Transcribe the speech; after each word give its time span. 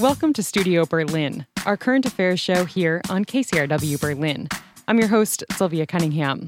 Welcome 0.00 0.32
to 0.34 0.44
Studio 0.44 0.86
Berlin, 0.86 1.44
our 1.66 1.76
current 1.76 2.06
affairs 2.06 2.38
show 2.38 2.64
here 2.64 3.02
on 3.10 3.24
KCRW 3.24 4.00
Berlin. 4.00 4.48
I'm 4.86 4.96
your 4.96 5.08
host, 5.08 5.42
Sylvia 5.50 5.86
Cunningham. 5.86 6.46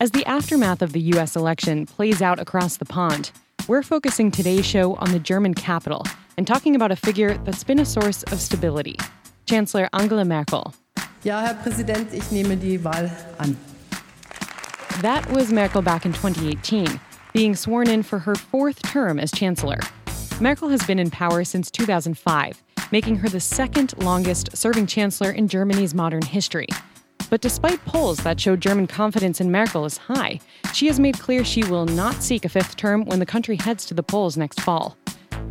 As 0.00 0.10
the 0.10 0.26
aftermath 0.26 0.82
of 0.82 0.92
the 0.92 1.00
U.S. 1.14 1.36
election 1.36 1.86
plays 1.86 2.20
out 2.20 2.40
across 2.40 2.78
the 2.78 2.84
pond, 2.84 3.30
we're 3.68 3.84
focusing 3.84 4.32
today's 4.32 4.66
show 4.66 4.96
on 4.96 5.12
the 5.12 5.20
German 5.20 5.54
capital 5.54 6.04
and 6.36 6.44
talking 6.44 6.74
about 6.74 6.90
a 6.90 6.96
figure 6.96 7.38
that's 7.44 7.62
been 7.62 7.78
a 7.78 7.84
source 7.84 8.24
of 8.24 8.40
stability 8.40 8.96
Chancellor 9.46 9.88
Angela 9.92 10.24
Merkel. 10.24 10.74
Ja, 11.22 11.42
Herr 11.42 11.54
Präsident, 11.54 12.12
ich 12.12 12.32
nehme 12.32 12.60
die 12.60 12.78
Wahl 12.78 13.08
an. 13.38 13.56
That 15.02 15.24
was 15.30 15.52
Merkel 15.52 15.82
back 15.82 16.04
in 16.04 16.12
2018, 16.12 17.00
being 17.32 17.54
sworn 17.54 17.88
in 17.88 18.02
for 18.02 18.18
her 18.18 18.34
fourth 18.34 18.82
term 18.82 19.20
as 19.20 19.30
Chancellor. 19.30 19.78
Merkel 20.38 20.68
has 20.68 20.84
been 20.84 20.98
in 20.98 21.10
power 21.10 21.44
since 21.44 21.70
2005, 21.70 22.62
making 22.92 23.16
her 23.16 23.28
the 23.28 23.40
second 23.40 23.94
longest 24.02 24.54
serving 24.54 24.86
Chancellor 24.86 25.30
in 25.30 25.48
Germany's 25.48 25.94
modern 25.94 26.20
history. 26.20 26.66
But 27.30 27.40
despite 27.40 27.82
polls 27.86 28.18
that 28.18 28.38
show 28.38 28.54
German 28.54 28.86
confidence 28.86 29.40
in 29.40 29.50
Merkel 29.50 29.86
is 29.86 29.96
high, 29.96 30.40
she 30.74 30.88
has 30.88 31.00
made 31.00 31.18
clear 31.18 31.42
she 31.42 31.64
will 31.64 31.86
not 31.86 32.22
seek 32.22 32.44
a 32.44 32.50
fifth 32.50 32.76
term 32.76 33.06
when 33.06 33.18
the 33.18 33.24
country 33.24 33.56
heads 33.56 33.86
to 33.86 33.94
the 33.94 34.02
polls 34.02 34.36
next 34.36 34.60
fall. 34.60 34.98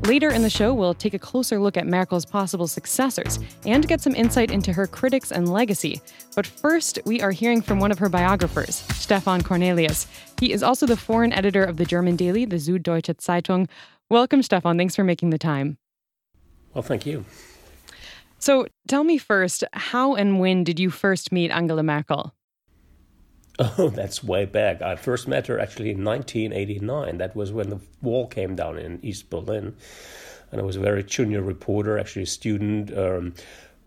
Later 0.03 0.30
in 0.30 0.44
the 0.44 0.52
show, 0.52 0.71
we'll 0.71 0.94
take 0.94 1.16
a 1.16 1.20
closer 1.20 1.59
look 1.59 1.77
at 1.77 1.88
Merkel's 1.88 2.25
possible 2.25 2.67
successors 2.67 3.39
and 3.66 3.88
get 3.88 4.02
some 4.02 4.13
insight 4.13 4.52
into 4.52 4.72
her 4.72 4.86
critics 4.86 5.31
and 5.31 5.52
legacy. 5.52 5.99
But 6.36 6.45
first, 6.45 6.99
we 7.05 7.22
are 7.22 7.31
hearing 7.31 7.59
from 7.59 7.80
one 7.80 7.91
of 7.91 7.97
her 7.97 8.09
biographers, 8.09 8.83
Stefan 8.94 9.41
Kornelius. 9.41 10.05
He 10.39 10.52
is 10.52 10.61
also 10.61 10.86
the 10.86 10.97
foreign 10.97 11.33
editor 11.33 11.63
of 11.63 11.77
the 11.77 11.86
German 11.86 12.17
daily, 12.17 12.45
the 12.45 12.58
Süddeutsche 12.58 13.16
Zeitung. 13.16 13.67
Welcome, 14.09 14.44
Stefan. 14.44 14.77
Thanks 14.77 14.95
for 14.95 15.04
making 15.04 15.32
the 15.32 15.38
time. 15.38 15.77
Well, 16.73 16.84
thank 16.84 17.06
you. 17.06 17.25
So 18.38 18.67
tell 18.88 19.03
me 19.03 19.17
first, 19.17 19.64
how 19.73 20.14
and 20.14 20.39
when 20.39 20.64
did 20.64 20.80
you 20.80 20.92
first 20.92 21.31
meet 21.31 21.52
Angela 21.52 21.84
Merkel? 21.84 22.33
Oh, 23.78 23.89
that's 23.89 24.22
way 24.22 24.44
back. 24.44 24.81
I 24.81 24.98
first 24.98 25.30
met 25.30 25.48
her 25.48 25.58
actually 25.58 25.92
in 25.92 26.03
1989. 26.03 27.17
That 27.20 27.38
was 27.38 27.53
when 27.53 27.70
the 27.70 27.80
wall 28.02 28.28
came 28.28 28.53
down 28.53 28.78
in 28.78 29.00
East 29.02 29.30
Berlin. 29.30 29.78
And 30.52 30.59
I 30.59 30.66
was 30.66 30.76
a 30.76 30.81
very 30.81 31.06
junior 31.06 31.42
reporter, 31.42 31.98
actually 31.98 32.23
a 32.23 32.28
student, 32.28 32.95
um, 32.98 33.33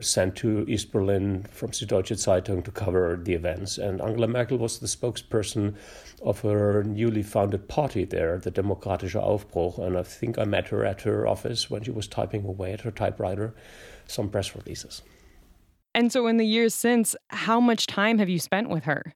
sent 0.01 0.37
to 0.37 0.65
East 0.69 0.93
Berlin 0.93 1.45
from 1.51 1.71
Süddeutsche 1.71 2.17
Zeitung 2.17 2.63
to 2.65 2.71
cover 2.71 3.19
the 3.21 3.35
events. 3.35 3.79
And 3.79 4.01
Angela 4.01 4.29
Merkel 4.29 4.59
was 4.59 4.79
the 4.79 4.87
spokesperson 4.87 5.75
of 6.23 6.41
her 6.41 6.85
newly 6.85 7.23
founded 7.23 7.69
party 7.69 8.05
there, 8.05 8.39
the 8.39 8.51
Demokratischer 8.51 9.23
Aufbruch. 9.23 9.79
And 9.79 9.97
I 9.97 10.03
think 10.03 10.39
I 10.39 10.45
met 10.45 10.69
her 10.69 10.85
at 10.85 11.03
her 11.03 11.27
office 11.27 11.69
when 11.69 11.83
she 11.83 11.91
was 11.91 12.07
typing 12.07 12.45
away 12.45 12.73
at 12.73 12.83
her 12.83 12.91
typewriter 12.91 13.55
some 14.07 14.31
press 14.31 14.55
releases. 14.55 15.03
And 15.95 16.13
so, 16.13 16.27
in 16.27 16.37
the 16.37 16.47
years 16.47 16.75
since, 16.75 17.17
how 17.29 17.61
much 17.61 17.87
time 17.87 18.19
have 18.19 18.29
you 18.29 18.39
spent 18.39 18.69
with 18.69 18.85
her? 18.85 19.15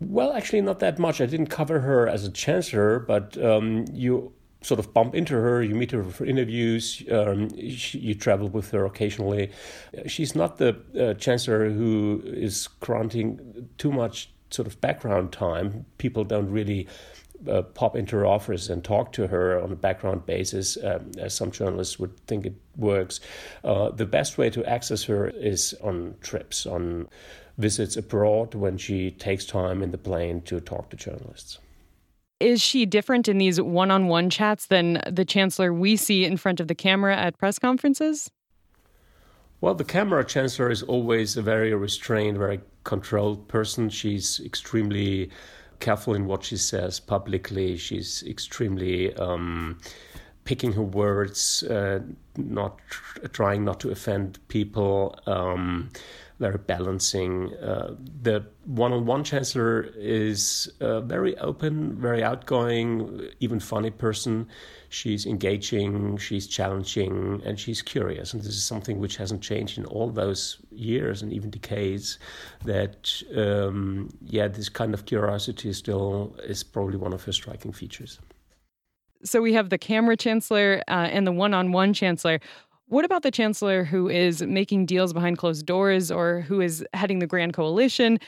Well, 0.00 0.32
actually, 0.32 0.62
not 0.62 0.80
that 0.80 0.98
much. 0.98 1.20
I 1.20 1.26
didn't 1.26 1.46
cover 1.46 1.80
her 1.80 2.08
as 2.08 2.24
a 2.24 2.30
chancellor, 2.30 2.98
but 2.98 3.42
um, 3.42 3.84
you 3.92 4.32
sort 4.64 4.80
of 4.80 4.94
bump 4.94 5.14
into 5.14 5.34
her, 5.34 5.62
you 5.62 5.74
meet 5.74 5.90
her 5.90 6.02
for 6.02 6.24
interviews, 6.24 7.02
um, 7.12 7.50
she, 7.68 7.98
you 7.98 8.14
travel 8.14 8.48
with 8.48 8.70
her 8.70 8.86
occasionally. 8.86 9.50
She's 10.06 10.34
not 10.34 10.56
the 10.56 10.76
uh, 10.98 11.14
chancellor 11.14 11.68
who 11.68 12.22
is 12.24 12.68
granting 12.80 13.68
too 13.76 13.92
much 13.92 14.30
sort 14.50 14.66
of 14.66 14.80
background 14.80 15.32
time. 15.32 15.84
People 15.98 16.24
don't 16.24 16.50
really 16.50 16.88
uh, 17.48 17.62
pop 17.62 17.94
into 17.94 18.16
her 18.16 18.24
office 18.24 18.70
and 18.70 18.82
talk 18.82 19.12
to 19.12 19.26
her 19.26 19.60
on 19.60 19.70
a 19.70 19.76
background 19.76 20.24
basis, 20.24 20.78
um, 20.82 21.10
as 21.18 21.34
some 21.34 21.50
journalists 21.50 21.98
would 21.98 22.16
think 22.26 22.46
it 22.46 22.54
works. 22.76 23.20
Uh, 23.64 23.90
the 23.90 24.06
best 24.06 24.38
way 24.38 24.48
to 24.48 24.64
access 24.64 25.04
her 25.04 25.28
is 25.28 25.74
on 25.82 26.14
trips, 26.22 26.64
on 26.64 27.06
visits 27.58 27.96
abroad 27.96 28.54
when 28.54 28.78
she 28.78 29.10
takes 29.10 29.44
time 29.44 29.82
in 29.82 29.90
the 29.90 29.98
plane 29.98 30.40
to 30.42 30.58
talk 30.60 30.88
to 30.90 30.96
journalists. 30.96 31.58
Is 32.44 32.60
she 32.60 32.84
different 32.84 33.26
in 33.26 33.38
these 33.38 33.58
one 33.58 33.90
on 33.90 34.06
one 34.06 34.28
chats 34.28 34.66
than 34.66 35.00
the 35.10 35.24
chancellor 35.24 35.72
we 35.72 35.96
see 35.96 36.26
in 36.26 36.36
front 36.36 36.60
of 36.60 36.68
the 36.68 36.74
camera 36.74 37.16
at 37.16 37.38
press 37.38 37.58
conferences? 37.58 38.30
Well, 39.62 39.74
the 39.74 39.82
camera 39.82 40.22
chancellor 40.26 40.70
is 40.70 40.82
always 40.82 41.38
a 41.38 41.42
very 41.42 41.72
restrained, 41.72 42.36
very 42.36 42.60
controlled 42.84 43.48
person. 43.48 43.88
She's 43.88 44.40
extremely 44.44 45.30
careful 45.80 46.14
in 46.14 46.26
what 46.26 46.44
she 46.44 46.58
says 46.58 47.00
publicly. 47.00 47.78
She's 47.78 48.22
extremely 48.26 49.14
um, 49.16 49.80
picking 50.44 50.74
her 50.74 50.82
words, 50.82 51.62
uh, 51.62 52.00
not 52.36 52.78
trying 53.32 53.64
not 53.64 53.80
to 53.80 53.90
offend 53.90 54.38
people. 54.48 55.18
Um, 55.24 55.88
very 56.38 56.58
balancing. 56.58 57.54
Uh, 57.54 57.94
the 58.22 58.44
one-on-one 58.64 59.22
chancellor 59.22 59.88
is 59.96 60.70
a 60.80 61.00
very 61.00 61.38
open, 61.38 61.94
very 62.00 62.24
outgoing, 62.24 63.28
even 63.40 63.60
funny 63.60 63.90
person. 63.90 64.48
She's 64.88 65.26
engaging, 65.26 66.16
she's 66.16 66.46
challenging, 66.46 67.40
and 67.44 67.58
she's 67.58 67.82
curious. 67.82 68.32
And 68.32 68.42
this 68.42 68.54
is 68.54 68.64
something 68.64 68.98
which 68.98 69.16
hasn't 69.16 69.42
changed 69.42 69.78
in 69.78 69.84
all 69.86 70.10
those 70.10 70.58
years 70.70 71.22
and 71.22 71.32
even 71.32 71.50
decades. 71.50 72.18
That 72.64 73.22
um, 73.36 74.10
yeah, 74.20 74.48
this 74.48 74.68
kind 74.68 74.94
of 74.94 75.06
curiosity 75.06 75.72
still 75.72 76.36
is 76.44 76.64
probably 76.64 76.96
one 76.96 77.12
of 77.12 77.22
her 77.24 77.32
striking 77.32 77.72
features. 77.72 78.18
So 79.24 79.40
we 79.40 79.54
have 79.54 79.70
the 79.70 79.78
camera 79.78 80.16
chancellor 80.16 80.82
uh, 80.88 81.08
and 81.10 81.26
the 81.26 81.32
one-on-one 81.32 81.94
chancellor. 81.94 82.40
What 82.94 83.04
about 83.04 83.24
the 83.24 83.32
chancellor 83.32 83.82
who 83.82 84.08
is 84.08 84.40
making 84.40 84.86
deals 84.86 85.12
behind 85.12 85.36
closed 85.36 85.66
doors 85.66 86.12
or 86.12 86.42
who 86.42 86.60
is 86.60 86.86
heading 86.94 87.18
the 87.18 87.26
Grand 87.26 87.52
Coalition? 87.52 88.20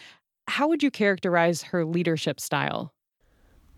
How 0.48 0.66
would 0.66 0.82
you 0.82 0.90
characterize 0.90 1.62
her 1.62 1.84
leadership 1.84 2.40
style? 2.40 2.92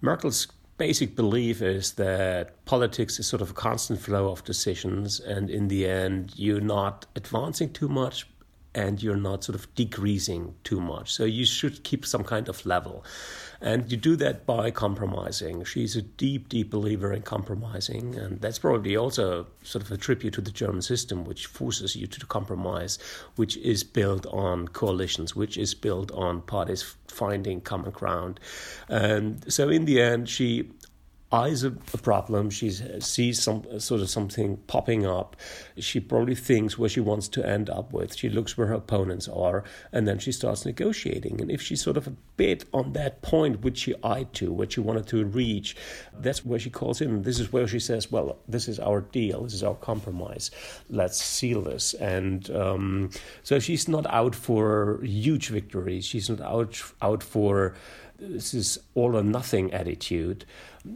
Merkel's 0.00 0.48
basic 0.78 1.14
belief 1.14 1.60
is 1.60 1.92
that 1.96 2.64
politics 2.64 3.18
is 3.18 3.26
sort 3.26 3.42
of 3.42 3.50
a 3.50 3.52
constant 3.52 4.00
flow 4.00 4.30
of 4.30 4.42
decisions, 4.44 5.20
and 5.20 5.50
in 5.50 5.68
the 5.68 5.86
end, 5.86 6.32
you're 6.36 6.58
not 6.58 7.04
advancing 7.16 7.70
too 7.70 7.90
much, 7.90 8.26
and 8.74 9.02
you're 9.02 9.16
not 9.16 9.44
sort 9.44 9.56
of 9.56 9.74
decreasing 9.74 10.54
too 10.62 10.80
much. 10.80 11.12
So 11.12 11.24
you 11.24 11.44
should 11.44 11.82
keep 11.84 12.04
some 12.04 12.24
kind 12.24 12.48
of 12.48 12.64
level. 12.66 13.04
And 13.60 13.90
you 13.90 13.96
do 13.96 14.14
that 14.16 14.46
by 14.46 14.70
compromising. 14.70 15.64
She's 15.64 15.96
a 15.96 16.02
deep, 16.02 16.48
deep 16.48 16.70
believer 16.70 17.12
in 17.12 17.22
compromising. 17.22 18.14
And 18.14 18.40
that's 18.40 18.58
probably 18.58 18.96
also 18.96 19.46
sort 19.64 19.84
of 19.84 19.90
a 19.90 19.96
tribute 19.96 20.34
to 20.34 20.40
the 20.40 20.52
German 20.52 20.82
system, 20.82 21.24
which 21.24 21.46
forces 21.46 21.96
you 21.96 22.06
to 22.06 22.26
compromise, 22.26 22.98
which 23.34 23.56
is 23.56 23.82
built 23.82 24.26
on 24.26 24.68
coalitions, 24.68 25.34
which 25.34 25.58
is 25.58 25.74
built 25.74 26.12
on 26.12 26.42
parties 26.42 26.94
finding 27.08 27.60
common 27.60 27.90
ground. 27.90 28.38
And 28.88 29.50
so 29.52 29.68
in 29.68 29.86
the 29.86 30.00
end, 30.00 30.28
she 30.28 30.70
eyes 31.30 31.62
a, 31.62 31.68
a 31.68 31.98
problem. 31.98 32.50
She 32.50 32.70
sees 32.70 33.42
some 33.42 33.80
sort 33.80 34.00
of 34.00 34.08
something 34.08 34.56
popping 34.66 35.04
up. 35.04 35.36
She 35.76 36.00
probably 36.00 36.34
thinks 36.34 36.78
where 36.78 36.88
she 36.88 37.00
wants 37.00 37.28
to 37.28 37.46
end 37.46 37.68
up 37.68 37.92
with. 37.92 38.16
She 38.16 38.28
looks 38.28 38.56
where 38.56 38.68
her 38.68 38.74
opponents 38.74 39.28
are, 39.28 39.64
and 39.92 40.08
then 40.08 40.18
she 40.18 40.32
starts 40.32 40.64
negotiating. 40.64 41.40
And 41.40 41.50
if 41.50 41.60
she's 41.60 41.82
sort 41.82 41.96
of 41.96 42.06
a 42.06 42.14
bit 42.36 42.64
on 42.72 42.92
that 42.94 43.20
point 43.20 43.60
which 43.60 43.78
she 43.78 43.94
eyed 44.02 44.32
to, 44.34 44.52
what 44.52 44.72
she 44.72 44.80
wanted 44.80 45.06
to 45.08 45.24
reach, 45.24 45.76
that's 46.18 46.44
where 46.44 46.58
she 46.58 46.70
calls 46.70 47.00
in. 47.00 47.22
This 47.22 47.40
is 47.40 47.52
where 47.52 47.68
she 47.68 47.80
says, 47.80 48.10
"Well, 48.10 48.38
this 48.48 48.68
is 48.68 48.80
our 48.80 49.02
deal. 49.02 49.42
This 49.42 49.54
is 49.54 49.62
our 49.62 49.74
compromise. 49.74 50.50
Let's 50.88 51.22
seal 51.22 51.62
this." 51.62 51.94
And 51.94 52.50
um, 52.50 53.10
so 53.42 53.58
she's 53.58 53.88
not 53.88 54.06
out 54.06 54.34
for 54.34 55.00
huge 55.02 55.48
victories. 55.48 56.06
She's 56.06 56.30
not 56.30 56.40
out 56.40 56.82
out 57.02 57.22
for 57.22 57.74
this 58.18 58.54
is 58.54 58.78
all 58.94 59.16
or 59.16 59.22
nothing 59.22 59.72
attitude 59.72 60.44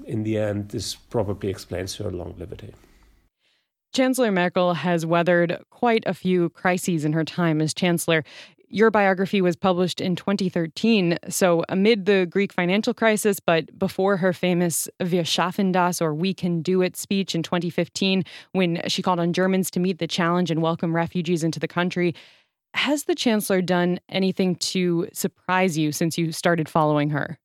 in 0.06 0.22
the 0.22 0.38
end, 0.38 0.70
this 0.70 0.94
probably 0.94 1.50
explains 1.50 1.96
her 1.96 2.10
longevity. 2.10 2.74
Chancellor 3.92 4.32
Merkel 4.32 4.74
has 4.74 5.04
weathered 5.04 5.58
quite 5.70 6.02
a 6.06 6.14
few 6.14 6.48
crises 6.50 7.04
in 7.04 7.12
her 7.12 7.24
time 7.24 7.60
as 7.60 7.74
chancellor. 7.74 8.24
Your 8.68 8.90
biography 8.90 9.42
was 9.42 9.54
published 9.54 10.00
in 10.00 10.16
2013, 10.16 11.18
so 11.28 11.62
amid 11.68 12.06
the 12.06 12.24
Greek 12.24 12.54
financial 12.54 12.94
crisis, 12.94 13.38
but 13.38 13.78
before 13.78 14.16
her 14.16 14.32
famous 14.32 14.88
Wir 14.98 15.24
schaffen 15.24 15.72
das 15.72 16.00
or 16.00 16.14
We 16.14 16.32
Can 16.32 16.62
Do 16.62 16.80
It 16.80 16.96
speech 16.96 17.34
in 17.34 17.42
2015, 17.42 18.24
when 18.52 18.80
she 18.88 19.02
called 19.02 19.20
on 19.20 19.34
Germans 19.34 19.70
to 19.72 19.80
meet 19.80 19.98
the 19.98 20.06
challenge 20.06 20.50
and 20.50 20.62
welcome 20.62 20.96
refugees 20.96 21.44
into 21.44 21.60
the 21.60 21.68
country. 21.68 22.14
Has 22.74 23.04
the 23.04 23.14
chancellor 23.14 23.62
done 23.62 24.00
anything 24.08 24.56
to 24.56 25.08
surprise 25.12 25.78
you 25.78 25.92
since 25.92 26.18
you 26.18 26.32
started 26.32 26.68
following 26.68 27.10
her? 27.10 27.38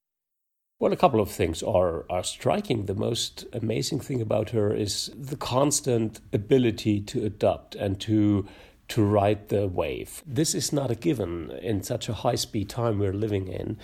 Well, 0.80 0.94
a 0.94 0.98
couple 0.98 1.20
of 1.20 1.32
things 1.32 1.64
are, 1.64 2.06
are 2.10 2.24
striking. 2.24 2.86
The 2.86 2.94
most 2.94 3.46
amazing 3.52 4.00
thing 4.00 4.22
about 4.22 4.52
her 4.52 4.74
is 4.74 5.12
the 5.16 5.36
constant 5.36 6.20
ability 6.32 7.02
to 7.02 7.26
adapt 7.26 7.76
and 7.76 8.00
to 8.02 8.48
to 8.90 9.04
ride 9.04 9.50
the 9.50 9.68
wave. 9.68 10.24
This 10.26 10.56
is 10.56 10.72
not 10.72 10.90
a 10.90 10.96
given 10.96 11.52
in 11.62 11.84
such 11.84 12.08
a 12.08 12.14
high 12.14 12.36
speed 12.36 12.70
time 12.70 13.00
we're 13.00 13.12
living 13.12 13.48
in. 13.48 13.78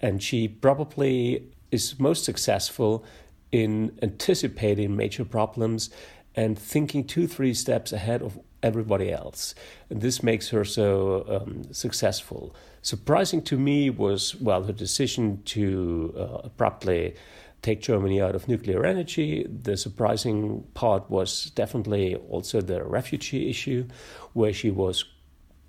And 0.00 0.20
she 0.22 0.48
probably 0.48 1.44
is 1.70 1.98
most 2.00 2.24
successful 2.24 3.04
in 3.52 3.96
anticipating 4.02 4.96
major 4.96 5.24
problems 5.24 5.90
and 6.34 6.58
thinking 6.58 7.04
two, 7.04 7.26
three 7.26 7.54
steps 7.54 7.92
ahead 7.92 8.22
of 8.22 8.38
everybody 8.62 9.12
else. 9.12 9.54
And 9.90 10.00
this 10.00 10.22
makes 10.22 10.48
her 10.50 10.64
so 10.64 11.24
um, 11.28 11.72
successful. 11.72 12.54
Surprising 12.82 13.42
to 13.42 13.56
me 13.58 13.90
was, 13.90 14.34
well, 14.36 14.64
her 14.64 14.72
decision 14.72 15.42
to 15.44 16.14
uh, 16.16 16.22
abruptly 16.44 17.14
take 17.62 17.80
Germany 17.80 18.20
out 18.20 18.34
of 18.34 18.48
nuclear 18.48 18.84
energy. 18.84 19.46
The 19.48 19.76
surprising 19.76 20.64
part 20.74 21.10
was 21.10 21.50
definitely 21.54 22.14
also 22.14 22.60
the 22.60 22.84
refugee 22.84 23.50
issue, 23.50 23.86
where 24.32 24.52
she 24.52 24.70
was 24.70 25.04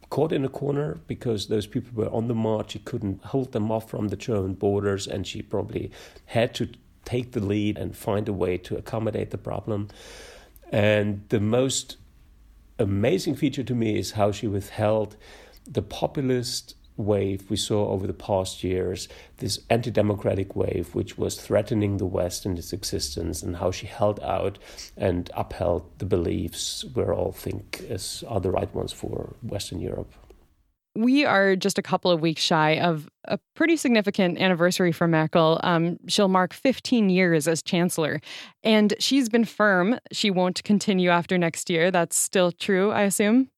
caught 0.10 0.32
in 0.32 0.44
a 0.44 0.50
corner 0.50 1.00
because 1.08 1.48
those 1.48 1.68
people 1.68 1.92
were 1.94 2.12
on 2.12 2.28
the 2.28 2.36
march. 2.36 2.72
She 2.72 2.80
couldn't 2.80 3.24
hold 3.26 3.52
them 3.52 3.72
off 3.72 3.90
from 3.90 4.10
the 4.10 4.16
German 4.16 4.54
borders, 4.54 5.08
and 5.08 5.26
she 5.26 5.42
probably 5.42 5.92
had 6.26 6.54
to 6.56 6.70
take 7.06 7.32
the 7.32 7.40
lead 7.40 7.78
and 7.78 7.96
find 7.96 8.28
a 8.28 8.34
way 8.34 8.58
to 8.58 8.78
accommodate 8.78 9.32
the 9.32 9.38
problem. 9.38 9.88
And 10.72 11.24
the 11.30 11.40
most 11.40 11.98
amazing 12.80 13.36
feature 13.36 13.64
to 13.64 13.76
me 13.76 13.98
is 13.98 14.12
how 14.12 14.32
she 14.32 14.48
withheld 14.48 15.16
the 15.70 15.82
populist 15.82 16.76
wave 17.00 17.50
we 17.50 17.56
saw 17.56 17.90
over 17.90 18.06
the 18.06 18.14
past 18.14 18.64
years, 18.64 19.08
this 19.38 19.60
anti 19.70 19.90
democratic 19.92 20.56
wave, 20.56 20.94
which 20.94 21.18
was 21.18 21.40
threatening 21.40 21.98
the 21.98 22.06
West 22.06 22.46
and 22.46 22.58
its 22.58 22.74
existence, 22.74 23.42
and 23.42 23.58
how 23.58 23.72
she 23.72 23.88
held 23.88 24.20
out 24.22 24.58
and 24.98 25.30
upheld 25.36 25.90
the 26.00 26.06
beliefs 26.06 26.84
we 26.96 27.04
all 27.04 27.32
think 27.32 27.82
is, 27.88 28.24
are 28.28 28.40
the 28.40 28.52
right 28.52 28.74
ones 28.76 28.92
for 28.92 29.36
Western 29.42 29.80
Europe. 29.80 30.14
We 30.96 31.24
are 31.24 31.56
just 31.56 31.78
a 31.78 31.82
couple 31.82 32.12
of 32.12 32.20
weeks 32.20 32.42
shy 32.42 32.80
of 32.80 33.10
a 33.26 33.40
pretty 33.56 33.78
significant 33.78 34.40
anniversary 34.40 34.92
for 34.92 35.08
Merkel. 35.08 35.60
Um, 35.64 35.98
she'll 36.08 36.28
mark 36.28 36.54
15 36.54 37.10
years 37.10 37.48
as 37.48 37.62
chancellor, 37.62 38.22
and 38.64 38.94
she's 39.00 39.30
been 39.30 39.46
firm 39.46 40.00
she 40.12 40.32
won't 40.32 40.64
continue 40.64 41.10
after 41.10 41.38
next 41.38 41.70
year. 41.70 41.92
That's 41.92 42.18
still 42.18 42.52
true, 42.52 42.92
I 42.92 43.04
assume? 43.04 43.50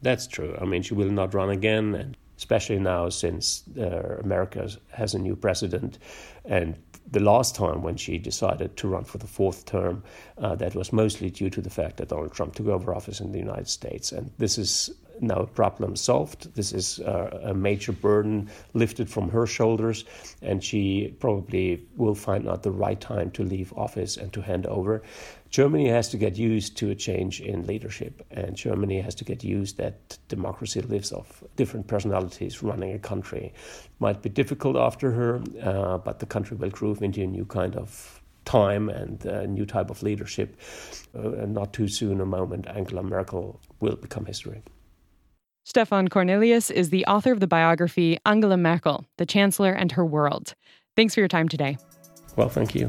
That's 0.00 0.26
true. 0.26 0.56
I 0.60 0.66
mean, 0.66 0.82
she 0.82 0.94
will 0.94 1.10
not 1.10 1.32
run 1.34 1.50
again, 1.50 1.94
and 1.94 2.16
especially 2.36 2.78
now 2.78 3.08
since 3.08 3.64
uh, 3.78 4.18
America 4.22 4.68
has 4.92 5.14
a 5.14 5.18
new 5.18 5.34
president. 5.34 5.98
And 6.44 6.76
the 7.10 7.20
last 7.20 7.54
time 7.54 7.82
when 7.82 7.96
she 7.96 8.18
decided 8.18 8.76
to 8.76 8.88
run 8.88 9.04
for 9.04 9.18
the 9.18 9.26
fourth 9.26 9.64
term, 9.64 10.02
uh, 10.38 10.54
that 10.56 10.74
was 10.74 10.92
mostly 10.92 11.30
due 11.30 11.50
to 11.50 11.60
the 11.60 11.70
fact 11.70 11.96
that 11.96 12.08
Donald 12.08 12.32
Trump 12.32 12.54
took 12.54 12.66
over 12.66 12.94
office 12.94 13.20
in 13.20 13.32
the 13.32 13.38
United 13.38 13.68
States. 13.68 14.12
And 14.12 14.30
this 14.38 14.58
is 14.58 14.90
now 15.20 15.44
problem 15.54 15.96
solved. 15.96 16.54
This 16.54 16.72
is 16.72 17.00
uh, 17.00 17.40
a 17.44 17.54
major 17.54 17.92
burden 17.92 18.50
lifted 18.74 19.08
from 19.08 19.30
her 19.30 19.46
shoulders, 19.46 20.04
and 20.42 20.62
she 20.62 21.14
probably 21.20 21.86
will 21.96 22.14
find 22.14 22.48
out 22.48 22.62
the 22.62 22.70
right 22.70 23.00
time 23.00 23.30
to 23.32 23.44
leave 23.44 23.72
office 23.74 24.16
and 24.16 24.32
to 24.32 24.40
hand 24.40 24.66
over. 24.66 25.02
Germany 25.50 25.88
has 25.88 26.08
to 26.08 26.16
get 26.16 26.36
used 26.36 26.76
to 26.76 26.90
a 26.90 26.94
change 26.94 27.40
in 27.40 27.66
leadership, 27.66 28.26
and 28.30 28.56
Germany 28.56 29.00
has 29.00 29.14
to 29.14 29.24
get 29.24 29.44
used 29.44 29.76
that 29.78 30.18
democracy 30.28 30.80
lives 30.80 31.12
off 31.12 31.42
different 31.56 31.86
personalities 31.86 32.62
running 32.62 32.92
a 32.92 32.98
country. 32.98 33.52
Might 33.98 34.22
be 34.22 34.28
difficult 34.28 34.76
after 34.76 35.12
her, 35.12 35.42
uh, 35.62 35.98
but 35.98 36.18
the 36.18 36.26
country 36.26 36.56
will 36.56 36.70
groove 36.70 37.02
into 37.02 37.22
a 37.22 37.26
new 37.26 37.44
kind 37.44 37.76
of 37.76 38.20
time 38.44 38.88
and 38.88 39.24
a 39.24 39.46
new 39.46 39.66
type 39.66 39.90
of 39.90 40.02
leadership. 40.02 40.60
Uh, 41.14 41.46
not 41.46 41.72
too 41.72 41.88
soon 41.88 42.20
a 42.20 42.26
moment, 42.26 42.66
Angela 42.68 43.02
Merkel 43.02 43.60
will 43.80 43.96
become 43.96 44.24
history. 44.24 44.62
Stefan 45.68 46.06
Kornelius 46.06 46.70
is 46.70 46.90
the 46.90 47.04
author 47.06 47.32
of 47.32 47.40
the 47.40 47.48
biography 47.48 48.18
Angela 48.24 48.56
Merkel, 48.56 49.04
the 49.16 49.26
Chancellor 49.26 49.72
and 49.72 49.90
Her 49.90 50.06
World. 50.06 50.54
Thanks 50.94 51.12
for 51.12 51.20
your 51.20 51.28
time 51.28 51.48
today. 51.48 51.76
Well, 52.36 52.48
thank 52.48 52.76
you. 52.76 52.88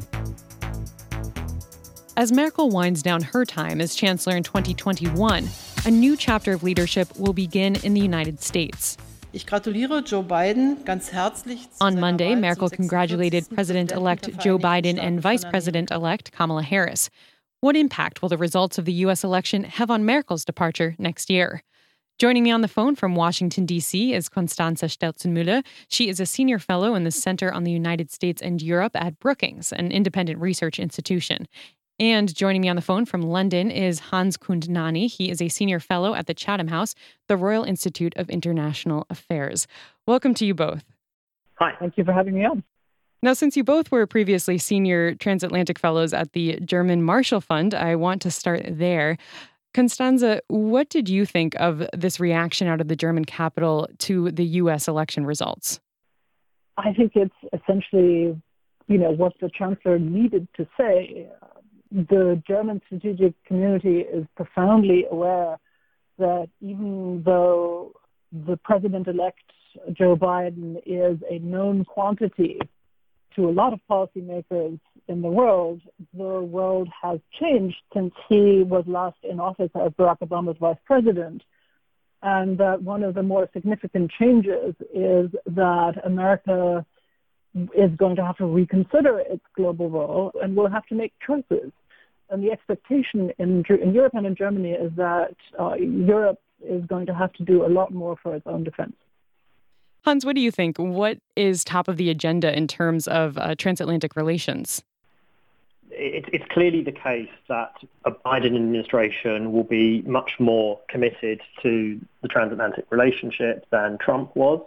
As 2.18 2.32
Merkel 2.32 2.70
winds 2.70 3.02
down 3.02 3.24
her 3.24 3.46
time 3.46 3.82
as 3.82 3.96
Chancellor 3.96 4.38
in 4.38 4.44
2021, 4.44 5.50
a 5.88 5.92
new 5.92 6.16
chapter 6.16 6.54
of 6.54 6.62
leadership 6.62 7.08
will 7.18 7.34
begin 7.34 7.78
in 7.78 7.96
the 7.96 8.00
United 8.00 8.44
States. 8.44 8.96
Ich 9.34 9.48
gratuliere 9.48 10.06
Joe 10.06 10.22
Biden 10.22 10.86
ganz 10.86 11.10
herzlich. 11.10 11.68
On 11.82 12.00
Monday, 12.00 12.36
Merkel 12.36 12.70
congratulated 12.70 13.50
President 13.50 13.92
elect 13.92 14.38
Joe 14.38 14.60
Biden 14.60 15.00
and 15.00 15.20
Vice 15.20 15.44
President 15.46 15.90
elect 15.90 16.32
Kamala 16.32 16.62
Harris. 16.62 17.10
What 17.60 17.76
impact 17.76 18.22
will 18.22 18.30
the 18.30 18.38
results 18.38 18.78
of 18.78 18.86
the 18.86 18.94
U.S. 19.08 19.24
election 19.24 19.64
have 19.64 19.90
on 19.90 20.06
Merkel's 20.06 20.46
departure 20.46 20.96
next 21.00 21.32
year? 21.32 21.64
Joining 22.18 22.42
me 22.42 22.50
on 22.50 22.62
the 22.62 22.68
phone 22.68 22.96
from 22.96 23.14
Washington, 23.14 23.68
D.C. 23.68 24.12
is 24.12 24.28
Constanze 24.28 24.90
Stelzenmüller. 24.90 25.64
She 25.88 26.10
is 26.10 26.20
a 26.20 26.26
senior 26.26 26.58
fellow 26.58 26.96
in 26.96 27.04
the 27.04 27.12
Center 27.12 27.54
on 27.54 27.64
the 27.64 27.72
United 27.72 28.10
States 28.10 28.42
and 28.42 28.60
Europe 28.60 28.96
at 28.96 29.20
Brookings, 29.20 29.72
an 29.72 29.92
independent 29.92 30.42
research 30.42 30.80
institution. 30.80 31.48
And 32.00 32.34
joining 32.34 32.62
me 32.62 32.70
on 32.70 32.76
the 32.76 32.82
phone 32.82 33.06
from 33.06 33.22
London 33.22 33.70
is 33.70 34.00
Hans 34.00 34.36
Kundnani. 34.36 35.08
He 35.12 35.30
is 35.30 35.44
a 35.44 35.48
senior 35.48 35.80
fellow 35.80 36.16
at 36.16 36.26
the 36.26 36.34
Chatham 36.34 36.70
House, 36.70 36.96
the 37.28 37.38
Royal 37.38 37.64
Institute 37.64 38.14
of 38.18 38.32
International 38.32 39.06
Affairs. 39.12 39.68
Welcome 40.08 40.34
to 40.36 40.46
you 40.46 40.56
both. 40.56 40.86
Hi, 41.60 41.74
thank 41.80 42.00
you 42.00 42.04
for 42.04 42.14
having 42.14 42.34
me 42.34 42.46
on. 42.46 42.64
Now, 43.22 43.34
since 43.34 43.56
you 43.56 43.64
both 43.64 43.92
were 43.92 44.08
previously 44.08 44.58
senior 44.58 45.14
transatlantic 45.14 45.78
fellows 45.78 46.14
at 46.14 46.34
the 46.34 46.60
German 46.62 47.04
Marshall 47.04 47.42
Fund, 47.42 47.76
I 47.76 47.96
want 47.96 48.24
to 48.24 48.32
start 48.32 48.64
there. 48.68 49.18
Constanze, 49.74 50.40
what 50.48 50.90
did 50.90 51.08
you 51.08 51.26
think 51.26 51.56
of 51.60 51.86
this 51.94 52.20
reaction 52.20 52.68
out 52.68 52.82
of 52.82 52.88
the 52.88 52.96
German 52.96 53.26
capital 53.26 53.88
to 54.00 54.32
the 54.32 54.46
U.S. 54.46 54.88
election 54.88 55.26
results? 55.26 55.80
I 56.78 56.94
think 56.94 57.14
it's 57.16 57.36
essentially, 57.54 58.40
you 58.88 58.98
know, 58.98 59.12
what 59.12 59.34
the 59.40 59.50
chancellor 59.56 60.00
needed 60.00 60.48
to 60.58 60.68
say 60.78 61.28
the 61.92 62.42
German 62.48 62.82
strategic 62.86 63.34
community 63.46 64.00
is 64.00 64.26
profoundly 64.36 65.06
aware 65.10 65.58
that 66.18 66.50
even 66.62 67.24
though 67.26 67.94
the 68.32 68.58
president-elect 68.58 69.40
Joe 69.94 70.16
Biden 70.16 70.82
is 70.86 71.18
a 71.30 71.40
known 71.40 71.86
quantity 71.86 72.60
to 73.38 73.48
a 73.48 73.52
lot 73.52 73.72
of 73.72 73.80
policymakers 73.90 74.80
in 75.08 75.22
the 75.22 75.28
world, 75.28 75.80
the 76.14 76.42
world 76.42 76.90
has 77.02 77.20
changed 77.40 77.78
since 77.94 78.14
he 78.28 78.64
was 78.64 78.84
last 78.88 79.18
in 79.24 79.40
office 79.40 79.70
as 79.76 79.92
Barack 79.94 80.20
Obama's 80.20 80.58
vice 80.60 80.78
president. 80.86 81.44
And 82.24 82.58
that 82.58 82.82
one 82.82 83.04
of 83.04 83.14
the 83.14 83.24
more 83.24 83.48
significant 83.54 84.12
changes 84.20 84.74
is 84.94 85.30
that 85.46 85.94
America 86.04 86.86
is 87.76 87.92
going 87.96 88.16
to 88.18 88.26
have 88.26 88.38
to 88.38 88.46
reconsider 88.46 89.20
its 89.20 89.44
global 89.56 89.90
role 89.90 90.32
and 90.42 90.56
will 90.56 90.70
have 90.70 90.86
to 90.88 90.96
make 90.96 91.14
choices. 91.26 91.72
And 92.30 92.44
the 92.44 92.52
expectation 92.52 93.32
in, 93.38 93.64
in 93.70 93.94
Europe 93.94 94.14
and 94.16 94.26
in 94.26 94.36
Germany 94.36 94.72
is 94.72 94.92
that 94.98 95.36
uh, 95.58 95.76
Europe 95.76 96.40
is 96.60 96.84
going 96.86 97.06
to 97.06 97.14
have 97.14 97.32
to 97.34 97.44
do 97.44 97.66
a 97.66 97.70
lot 97.70 97.94
more 97.94 98.18
for 98.22 98.36
its 98.36 98.48
own 98.48 98.64
defense. 98.64 98.96
Hans, 100.04 100.26
what 100.26 100.36
do 100.36 100.42
you 100.42 100.52
think? 100.52 100.78
What 100.78 101.18
is 101.36 101.64
top 101.64 101.88
of 101.88 101.98
the 101.98 102.10
agenda 102.10 102.56
in 102.56 102.68
terms 102.68 103.08
of 103.08 103.38
uh, 103.38 103.56
transatlantic 103.56 104.16
relations? 104.16 104.84
it's 105.98 106.46
clearly 106.52 106.84
the 106.84 106.92
case 106.92 107.30
that 107.48 107.74
a 108.06 108.12
Biden 108.12 108.56
administration 108.56 109.52
will 109.52 109.64
be 109.64 110.02
much 110.04 110.40
more 110.40 110.80
committed 110.88 111.42
to 111.64 112.00
the 112.22 112.28
transatlantic 112.28 112.86
relationship 112.92 113.66
than 113.72 113.98
Trump 113.98 114.36
was. 114.36 114.62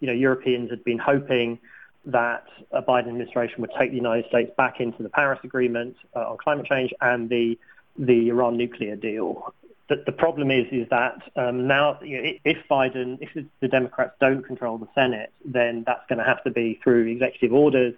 You 0.00 0.06
know, 0.06 0.12
Europeans 0.12 0.70
had 0.70 0.84
been 0.84 0.98
hoping 0.98 1.58
that 2.04 2.44
a 2.70 2.82
Biden 2.82 3.08
administration 3.08 3.60
would 3.60 3.70
take 3.78 3.90
the 3.90 3.96
United 3.96 4.26
States 4.28 4.52
back 4.56 4.80
into 4.80 5.02
the 5.02 5.08
Paris 5.08 5.40
Agreement 5.44 5.96
uh, 6.14 6.30
on 6.30 6.38
climate 6.38 6.66
change 6.66 6.92
and 7.00 7.28
the 7.28 7.58
the 7.98 8.30
Iran 8.30 8.56
nuclear 8.56 8.96
deal. 8.96 9.52
The, 9.92 10.02
the 10.06 10.12
problem 10.12 10.50
is 10.50 10.66
is 10.72 10.88
that 10.88 11.20
um, 11.36 11.66
now 11.66 11.98
you 12.00 12.22
know, 12.22 12.30
if 12.44 12.56
Biden, 12.70 13.18
if 13.20 13.28
the 13.60 13.68
Democrats 13.68 14.14
don't 14.18 14.42
control 14.42 14.78
the 14.78 14.88
Senate, 14.94 15.30
then 15.44 15.84
that's 15.86 16.06
going 16.08 16.18
to 16.18 16.24
have 16.24 16.42
to 16.44 16.50
be 16.50 16.80
through 16.82 17.08
executive 17.08 17.52
orders, 17.52 17.92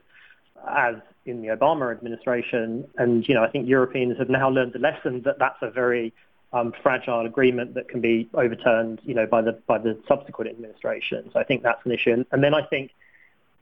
as 0.68 0.96
in 1.24 1.40
the 1.40 1.48
Obama 1.48 1.92
administration. 1.92 2.84
And 2.98 3.28
you 3.28 3.36
know, 3.36 3.44
I 3.44 3.48
think 3.48 3.68
Europeans 3.68 4.18
have 4.18 4.28
now 4.28 4.50
learned 4.50 4.72
the 4.72 4.80
lesson 4.80 5.22
that 5.22 5.38
that's 5.38 5.62
a 5.62 5.70
very 5.70 6.12
um, 6.52 6.74
fragile 6.82 7.26
agreement 7.26 7.74
that 7.74 7.88
can 7.88 8.00
be 8.00 8.28
overturned, 8.34 9.00
you 9.04 9.14
know, 9.14 9.26
by 9.26 9.40
the 9.40 9.52
by 9.68 9.78
the 9.78 9.96
subsequent 10.08 10.50
administration. 10.50 11.30
So 11.32 11.38
I 11.38 11.44
think 11.44 11.62
that's 11.62 11.86
an 11.86 11.92
issue. 11.92 12.24
And 12.32 12.42
then 12.42 12.54
I 12.54 12.62
think 12.62 12.90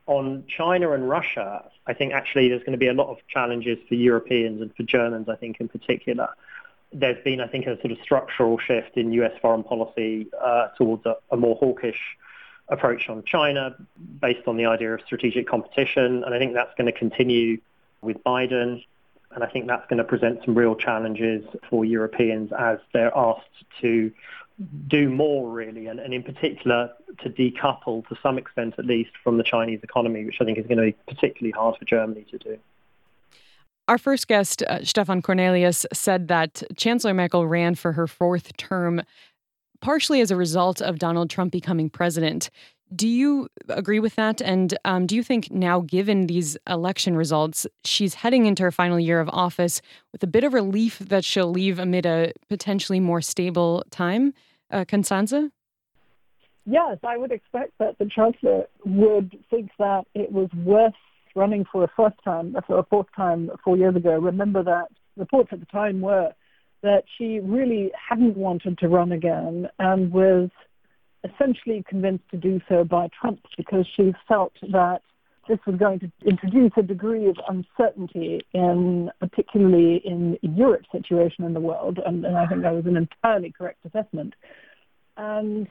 on 0.07 0.45
China 0.49 0.93
and 0.93 1.07
Russia, 1.07 1.71
I 1.87 1.93
think 1.93 2.15
actually 2.15 2.49
there's 2.49 2.63
going 2.63 2.73
to 2.73 2.79
be 2.79 2.89
a 2.89 2.95
lot 2.95 3.09
of 3.09 3.19
challenges 3.29 3.77
for 3.87 3.95
Europeans 3.95 4.63
and 4.63 4.75
for 4.75 4.85
Germans, 4.85 5.29
I 5.29 5.37
think 5.37 5.61
in 5.61 5.69
particular. 5.69 6.31
There's 6.93 7.23
been, 7.25 7.41
I 7.41 7.47
think, 7.47 7.67
a 7.67 7.81
sort 7.81 7.93
of 7.93 7.99
structural 8.03 8.59
shift 8.59 8.97
in 8.97 9.13
US 9.13 9.33
foreign 9.41 9.63
policy 9.63 10.29
uh, 10.41 10.69
towards 10.77 11.07
a, 11.07 11.17
a 11.31 11.37
more 11.37 11.57
hawkish 11.57 12.01
approach 12.69 13.09
on 13.09 13.23
China 13.25 13.77
based 14.21 14.47
on 14.47 14.57
the 14.57 14.67
idea 14.67 14.95
of 14.95 15.01
strategic 15.05 15.47
competition. 15.47 16.25
And 16.25 16.35
I 16.35 16.39
think 16.39 16.55
that's 16.55 16.75
going 16.77 16.87
to 16.93 16.99
continue 16.99 17.61
with 18.01 18.23
Biden. 18.25 18.85
And 19.35 19.43
I 19.43 19.47
think 19.47 19.67
that's 19.67 19.87
going 19.89 19.99
to 19.99 20.05
present 20.05 20.41
some 20.45 20.55
real 20.55 20.75
challenges 20.75 21.45
for 21.71 21.85
Europeans 21.85 22.53
as 22.53 22.79
they're 22.93 23.17
asked 23.17 23.65
to 23.81 24.13
do 24.89 25.09
more 25.09 25.51
really, 25.51 25.87
and, 25.87 25.99
and 25.99 26.13
in 26.13 26.23
particular 26.23 26.91
to 27.23 27.31
decouple 27.31 28.07
to 28.09 28.17
some 28.23 28.39
extent 28.39 28.75
at 28.79 28.85
least 28.85 29.11
from 29.25 29.39
the 29.39 29.43
Chinese 29.43 29.81
economy, 29.83 30.25
which 30.25 30.37
I 30.41 30.45
think 30.45 30.59
is 30.59 30.67
going 30.67 30.79
to 30.79 30.85
be 30.85 30.97
particularly 31.15 31.53
hard 31.53 31.79
for 31.79 31.85
Germany 31.85 32.27
to 32.31 32.39
do. 32.39 32.59
Our 33.89 33.99
first 33.99 34.29
guest, 34.29 34.63
uh, 34.63 34.85
Stefan 34.85 35.23
Kornelius, 35.23 35.85
said 35.93 36.29
that 36.29 36.63
Chancellor 36.77 37.15
Merkel 37.15 37.47
ran 37.47 37.75
for 37.75 37.93
her 37.93 38.07
fourth 38.07 38.57
term 38.57 39.03
partially 39.81 40.21
as 40.21 40.31
a 40.31 40.37
result 40.37 40.81
of 40.81 40.99
Donald 40.99 41.29
Trump 41.29 41.53
becoming 41.53 41.91
president. 41.91 42.49
Do 42.95 43.09
you 43.09 43.49
agree 43.69 44.01
with 44.01 44.15
that? 44.17 44.41
And 44.41 44.77
um, 44.85 45.07
do 45.07 45.17
you 45.17 45.23
think 45.23 45.51
now, 45.51 45.81
given 45.81 46.27
these 46.27 46.57
election 46.69 47.17
results, 47.17 47.67
she's 47.85 48.15
heading 48.15 48.47
into 48.47 48.63
her 48.63 48.71
final 48.71 49.01
year 49.01 49.19
of 49.19 49.29
office 49.31 49.83
with 50.13 50.23
a 50.23 50.27
bit 50.27 50.45
of 50.45 50.53
relief 50.53 50.99
that 51.01 51.25
she'll 51.25 51.51
leave 51.51 51.79
amid 51.79 52.07
a 52.07 52.33
potentially 52.49 53.01
more 53.01 53.21
stable 53.21 53.83
time? 53.91 54.35
Uh, 54.71 54.85
Constanze? 54.85 55.51
Yes, 56.65 56.99
I 57.03 57.17
would 57.17 57.33
expect 57.33 57.73
that 57.79 57.99
the 57.99 58.07
Chancellor 58.07 58.67
would 58.85 59.37
think 59.51 59.71
that 59.79 60.05
it 60.15 60.31
was 60.31 60.49
worth 60.65 60.95
running 61.35 61.65
for 61.71 61.85
a 61.85 61.91
first 61.97 62.17
time, 62.25 62.57
for 62.67 62.79
a 62.79 62.85
fourth 62.85 63.07
time 63.17 63.51
four 63.65 63.77
years 63.77 63.97
ago. 63.97 64.19
Remember 64.19 64.63
that 64.63 64.89
reports 65.17 65.51
at 65.53 65.61
the 65.61 65.67
time 65.67 66.01
were 66.01 66.33
that 66.83 67.05
she 67.17 67.39
really 67.41 67.93
hadn't 68.09 68.37
wanted 68.37 68.79
to 68.79 68.89
run 68.89 69.13
again 69.13 69.69
and 69.79 70.13
was 70.13 70.51
essentially 71.25 71.85
convinced 71.89 72.25
to 72.31 72.37
do 72.37 72.61
so 72.69 72.83
by 72.83 73.09
Trump 73.21 73.41
because 73.57 73.87
she 73.97 74.13
felt 74.27 74.53
that 74.73 75.01
this 75.49 75.59
was 75.67 75.77
going 75.77 75.99
to 76.01 76.11
introduce 76.25 76.73
a 76.77 76.83
degree 76.83 77.29
of 77.29 77.37
uncertainty 77.49 78.41
in 78.53 79.11
particularly 79.19 80.01
in 80.05 80.39
Europe's 80.43 80.89
situation 80.93 81.45
in 81.45 81.53
the 81.53 81.61
world, 81.61 81.99
and, 82.05 82.25
and 82.25 82.37
I 82.37 82.47
think 82.47 82.63
that 82.63 82.75
was 82.75 82.87
an 82.87 82.97
entirely 82.97 83.53
correct 83.57 83.85
assessment. 83.85 84.35
And 85.17 85.69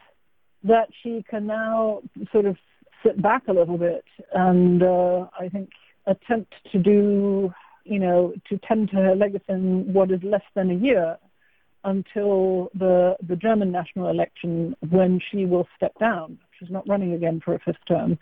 that 0.64 0.90
she 1.02 1.24
can 1.30 1.48
now 1.48 2.02
sort 2.32 2.46
of 2.46 2.58
sit 3.04 3.22
back 3.22 3.44
a 3.48 3.54
little 3.54 3.78
bit 3.78 4.06
and 4.34 4.84
uh, 4.84 5.28
I 5.40 5.50
think 5.50 5.70
attempt 6.08 6.54
to 6.72 6.80
do, 6.80 7.54
you 7.84 8.00
know, 8.00 8.34
to 8.50 8.60
tend 8.68 8.90
to 8.90 8.96
her 8.98 9.16
legacy 9.16 9.44
in 9.50 9.94
what 9.94 10.12
is 10.12 10.22
less 10.24 10.44
than 10.56 10.72
a 10.72 10.76
year 10.76 11.18
until 11.84 12.70
the 12.76 13.16
the 13.28 13.36
German 13.36 13.72
national 13.72 14.10
election 14.10 14.76
when 14.90 15.20
she 15.32 15.46
will 15.46 15.68
step 15.76 15.98
down. 16.00 16.38
She's 16.60 16.70
not 16.70 16.88
running 16.88 17.14
again 17.14 17.42
for 17.44 17.56
a 17.56 17.60
fifth 17.60 17.84
term, 17.88 18.20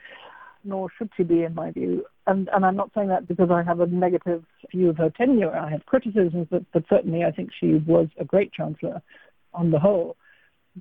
nor 0.63 0.89
should 0.98 1.09
she 1.17 1.24
be, 1.24 1.43
in 1.43 1.55
my 1.55 1.71
view. 1.71 2.05
And 2.27 2.50
and 2.53 2.65
I'm 2.65 2.75
not 2.75 2.91
saying 2.95 3.09
that 3.09 3.27
because 3.27 3.50
I 3.51 3.63
have 3.63 3.79
a 3.79 3.88
negative 3.88 4.43
view 4.71 4.89
of 4.89 4.98
her 4.98 5.09
tenure. 5.09 5.55
I 5.55 5.69
have 5.71 5.86
criticisms, 5.86 6.48
but, 6.50 6.63
but 6.74 6.83
certainly 6.89 7.24
I 7.24 7.31
think 7.31 7.50
she 7.57 7.75
was 7.86 8.07
a 8.17 8.25
great 8.25 8.53
chancellor 8.53 9.01
on 9.53 9.71
the 9.71 9.79
whole. 9.79 10.15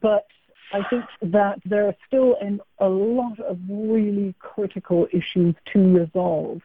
But 0.01 0.27
I 0.73 0.83
think 0.91 1.05
that 1.23 1.61
there 1.65 1.87
are 1.87 1.97
still 2.07 2.37
an, 2.41 2.61
a 2.79 2.89
lot 2.89 3.41
of 3.41 3.59
really 3.69 4.35
critical 4.39 5.07
issues 5.13 5.55
to 5.73 5.79
resolve 5.79 6.61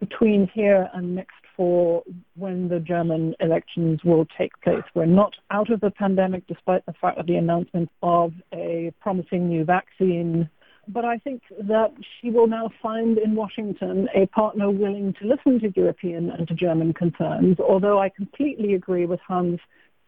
between 0.00 0.50
here 0.52 0.90
and 0.92 1.14
next 1.14 1.34
for 1.56 2.02
when 2.36 2.68
the 2.68 2.80
German 2.80 3.34
elections 3.40 4.00
will 4.04 4.26
take 4.36 4.52
place. 4.60 4.82
We're 4.94 5.06
not 5.06 5.34
out 5.50 5.70
of 5.70 5.80
the 5.80 5.90
pandemic 5.90 6.46
despite 6.46 6.84
the 6.84 6.94
fact 7.00 7.18
of 7.18 7.26
the 7.26 7.36
announcement 7.36 7.90
of 8.02 8.32
a 8.52 8.92
promising 9.00 9.48
new 9.48 9.64
vaccine. 9.64 10.50
But 10.88 11.06
I 11.06 11.16
think 11.18 11.42
that 11.58 11.94
she 12.20 12.30
will 12.30 12.46
now 12.46 12.70
find 12.82 13.16
in 13.16 13.34
Washington 13.34 14.08
a 14.14 14.26
partner 14.26 14.70
willing 14.70 15.14
to 15.20 15.26
listen 15.26 15.60
to 15.60 15.72
European 15.74 16.30
and 16.30 16.46
to 16.48 16.54
German 16.54 16.92
concerns, 16.92 17.58
although 17.58 17.98
I 17.98 18.10
completely 18.10 18.74
agree 18.74 19.06
with 19.06 19.20
Hans 19.26 19.60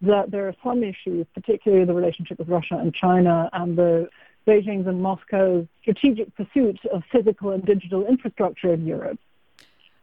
that 0.02 0.30
there 0.30 0.46
are 0.48 0.54
some 0.62 0.82
issues, 0.82 1.26
particularly 1.34 1.84
the 1.84 1.94
relationship 1.94 2.38
with 2.38 2.48
Russia 2.48 2.76
and 2.78 2.94
China 2.94 3.48
and 3.52 3.76
the 3.76 4.08
Beijing's 4.46 4.86
and 4.86 5.02
Moscow's 5.02 5.66
strategic 5.82 6.34
pursuit 6.36 6.78
of 6.92 7.02
physical 7.10 7.50
and 7.50 7.64
digital 7.64 8.06
infrastructure 8.06 8.72
in 8.72 8.86
Europe. 8.86 9.18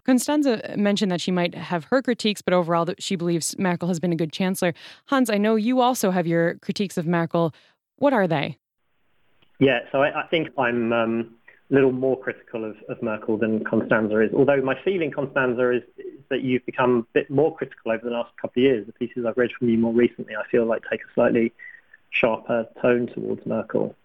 Constanze 0.07 0.75
mentioned 0.75 1.11
that 1.11 1.21
she 1.21 1.31
might 1.31 1.55
have 1.55 1.85
her 1.85 2.01
critiques, 2.01 2.41
but 2.41 2.53
overall 2.53 2.83
that 2.85 3.01
she 3.01 3.15
believes 3.15 3.57
Merkel 3.57 3.87
has 3.87 4.01
been 4.01 4.11
a 4.11 4.17
good 4.17 4.33
chancellor. 4.33 4.73
Hans, 5.05 5.29
I 5.29 5.37
know 5.37 5.55
you 5.55 5.79
also 5.79 6.11
have 6.11 6.27
your 6.27 6.55
critiques 6.55 6.97
of 6.97 7.07
Merkel. 7.07 7.53
What 7.97 8.11
are 8.11 8.27
they? 8.27 8.57
Yeah, 9.59 9.79
so 9.93 10.01
I, 10.01 10.23
I 10.23 10.27
think 10.27 10.49
I'm 10.57 10.91
um, 10.91 11.35
little 11.73 11.91
more 11.91 12.19
critical 12.19 12.63
of, 12.63 12.75
of 12.87 13.01
Merkel 13.01 13.37
than 13.37 13.63
Constanze 13.63 14.27
is. 14.27 14.33
Although 14.33 14.61
my 14.61 14.75
feeling, 14.85 15.11
Constanze, 15.11 15.77
is, 15.77 15.83
is, 15.97 16.05
that 16.29 16.41
you've 16.41 16.65
become 16.65 17.05
a 17.09 17.13
bit 17.13 17.29
more 17.29 17.55
critical 17.55 17.91
over 17.91 18.03
the 18.03 18.11
last 18.11 18.31
couple 18.41 18.61
of 18.61 18.63
years. 18.63 18.85
The 18.87 18.93
pieces 18.93 19.25
I've 19.27 19.37
read 19.37 19.51
from 19.57 19.69
you 19.69 19.77
more 19.77 19.93
recently, 19.93 20.35
I 20.35 20.47
feel 20.49 20.65
like 20.65 20.81
take 20.89 21.01
a 21.01 21.13
slightly 21.13 21.51
sharper 22.11 22.67
tone 22.81 23.07
towards 23.13 23.45
Merkel. 23.45 23.95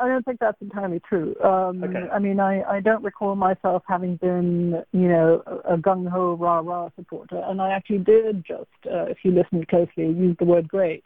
I 0.00 0.06
don't 0.06 0.24
think 0.24 0.38
that's 0.38 0.60
entirely 0.60 1.00
true. 1.00 1.34
Um, 1.42 1.82
okay. 1.82 2.08
I 2.12 2.18
mean, 2.18 2.38
I, 2.38 2.62
I 2.62 2.80
don't 2.80 3.02
recall 3.02 3.34
myself 3.34 3.82
having 3.88 4.16
been, 4.16 4.82
you 4.92 5.08
know, 5.08 5.42
a, 5.46 5.74
a 5.74 5.76
gung-ho, 5.76 6.34
rah-rah 6.34 6.90
supporter. 6.96 7.42
And 7.44 7.60
I 7.60 7.70
actually 7.70 7.98
did 7.98 8.44
just, 8.46 8.70
uh, 8.86 9.06
if 9.06 9.18
you 9.24 9.32
listened 9.32 9.68
closely, 9.68 10.06
use 10.06 10.36
the 10.38 10.44
word 10.44 10.68
great. 10.68 11.02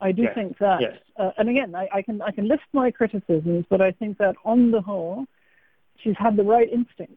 I 0.00 0.12
do 0.12 0.22
yes. 0.22 0.34
think 0.34 0.58
that, 0.58 0.80
yes. 0.80 0.98
uh, 1.16 1.30
and 1.38 1.48
again, 1.48 1.74
I, 1.74 1.88
I, 1.92 2.02
can 2.02 2.22
I 2.22 2.30
can 2.30 2.46
list 2.46 2.62
my 2.72 2.90
criticisms, 2.90 3.64
but 3.68 3.80
I 3.80 3.90
think 3.90 4.18
that 4.18 4.36
on 4.44 4.70
the 4.70 4.80
whole, 4.80 5.26
she's 6.02 6.14
had 6.16 6.36
the 6.36 6.44
right 6.44 6.68
instincts. 6.70 7.16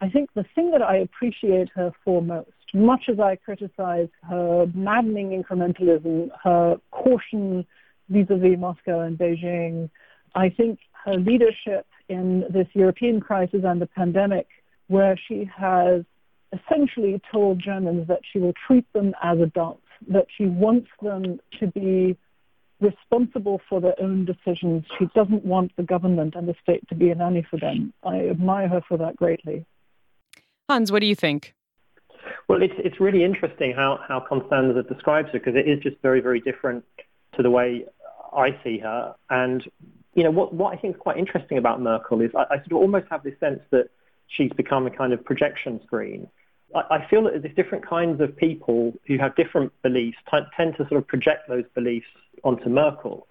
I 0.00 0.08
think 0.08 0.30
the 0.34 0.44
thing 0.54 0.70
that 0.70 0.82
I 0.82 0.96
appreciate 0.98 1.70
her 1.74 1.92
for 2.04 2.22
most, 2.22 2.50
much 2.72 3.08
as 3.08 3.18
I 3.18 3.34
criticize 3.34 4.08
her 4.28 4.66
maddening 4.72 5.42
incrementalism, 5.42 6.30
her 6.44 6.76
caution 6.92 7.66
vis-a-vis 8.08 8.58
Moscow 8.58 9.00
and 9.00 9.18
Beijing, 9.18 9.90
I 10.36 10.50
think 10.50 10.78
her 11.04 11.14
leadership 11.14 11.86
in 12.08 12.44
this 12.50 12.68
European 12.74 13.20
crisis 13.20 13.62
and 13.64 13.82
the 13.82 13.86
pandemic, 13.86 14.46
where 14.86 15.18
she 15.26 15.50
has 15.56 16.04
essentially 16.52 17.20
told 17.30 17.60
Germans 17.60 18.06
that 18.06 18.20
she 18.32 18.38
will 18.38 18.54
treat 18.66 18.90
them 18.92 19.14
as 19.22 19.40
adults 19.40 19.82
that 20.08 20.26
she 20.34 20.46
wants 20.46 20.88
them 21.02 21.40
to 21.58 21.66
be 21.66 22.16
responsible 22.80 23.60
for 23.68 23.80
their 23.80 24.00
own 24.00 24.24
decisions. 24.24 24.84
She 24.98 25.06
doesn't 25.14 25.44
want 25.44 25.72
the 25.76 25.82
government 25.82 26.34
and 26.36 26.48
the 26.48 26.54
state 26.62 26.88
to 26.88 26.94
be 26.94 27.10
a 27.10 27.14
nanny 27.14 27.44
for 27.48 27.58
them. 27.58 27.92
I 28.04 28.28
admire 28.28 28.68
her 28.68 28.80
for 28.86 28.96
that 28.98 29.16
greatly. 29.16 29.64
Hans, 30.68 30.92
what 30.92 31.00
do 31.00 31.06
you 31.06 31.14
think? 31.14 31.54
Well, 32.46 32.62
it's 32.62 32.74
it's 32.78 33.00
really 33.00 33.24
interesting 33.24 33.72
how 33.74 34.00
how 34.06 34.24
Constanze 34.30 34.86
describes 34.88 35.28
her 35.32 35.38
because 35.38 35.54
it 35.56 35.68
is 35.68 35.80
just 35.80 35.96
very 36.02 36.20
very 36.20 36.40
different 36.40 36.84
to 37.36 37.42
the 37.42 37.50
way 37.50 37.86
I 38.32 38.58
see 38.62 38.78
her. 38.78 39.14
And 39.30 39.64
you 40.14 40.24
know 40.24 40.30
what 40.30 40.52
what 40.52 40.72
I 40.72 40.76
think 40.76 40.96
is 40.96 41.00
quite 41.00 41.16
interesting 41.16 41.58
about 41.58 41.80
Merkel 41.80 42.20
is 42.20 42.30
I, 42.34 42.42
I 42.50 42.56
sort 42.56 42.72
of 42.72 42.78
almost 42.78 43.06
have 43.10 43.22
this 43.22 43.38
sense 43.40 43.60
that 43.70 43.90
she's 44.28 44.52
become 44.52 44.86
a 44.86 44.90
kind 44.90 45.12
of 45.12 45.24
projection 45.24 45.80
screen. 45.84 46.28
I 46.74 47.06
feel 47.08 47.22
that 47.24 47.42
there's 47.42 47.54
different 47.54 47.86
kinds 47.86 48.20
of 48.20 48.36
people 48.36 48.92
who 49.06 49.16
have 49.18 49.34
different 49.36 49.72
beliefs 49.82 50.18
tend 50.30 50.76
to 50.76 50.86
sort 50.88 50.98
of 50.98 51.06
project 51.06 51.48
those 51.48 51.64
beliefs 51.74 52.06
onto 52.44 52.68
Merkel. 52.68 53.26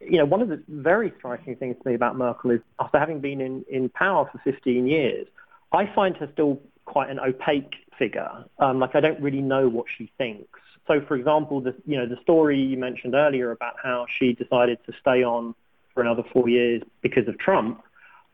You 0.00 0.18
know, 0.18 0.24
one 0.24 0.40
of 0.40 0.48
the 0.48 0.62
very 0.68 1.12
striking 1.18 1.56
things 1.56 1.76
to 1.82 1.88
me 1.88 1.94
about 1.94 2.16
Merkel 2.16 2.52
is 2.52 2.60
after 2.78 2.98
having 2.98 3.20
been 3.20 3.40
in, 3.40 3.64
in 3.68 3.88
power 3.88 4.28
for 4.30 4.38
15 4.44 4.86
years, 4.86 5.26
I 5.72 5.90
find 5.94 6.16
her 6.18 6.28
still 6.32 6.60
quite 6.84 7.10
an 7.10 7.18
opaque 7.18 7.74
figure. 7.98 8.44
Um, 8.58 8.78
like 8.78 8.94
I 8.94 9.00
don't 9.00 9.20
really 9.20 9.42
know 9.42 9.68
what 9.68 9.86
she 9.96 10.12
thinks. 10.16 10.60
So, 10.86 11.00
for 11.00 11.16
example, 11.16 11.60
the 11.60 11.74
you 11.86 11.96
know 11.96 12.06
the 12.06 12.20
story 12.22 12.60
you 12.60 12.76
mentioned 12.76 13.14
earlier 13.14 13.50
about 13.50 13.74
how 13.82 14.06
she 14.18 14.32
decided 14.32 14.78
to 14.86 14.92
stay 15.00 15.24
on 15.24 15.54
for 15.92 16.02
another 16.02 16.22
four 16.32 16.48
years 16.48 16.82
because 17.00 17.26
of 17.26 17.38
Trump. 17.38 17.82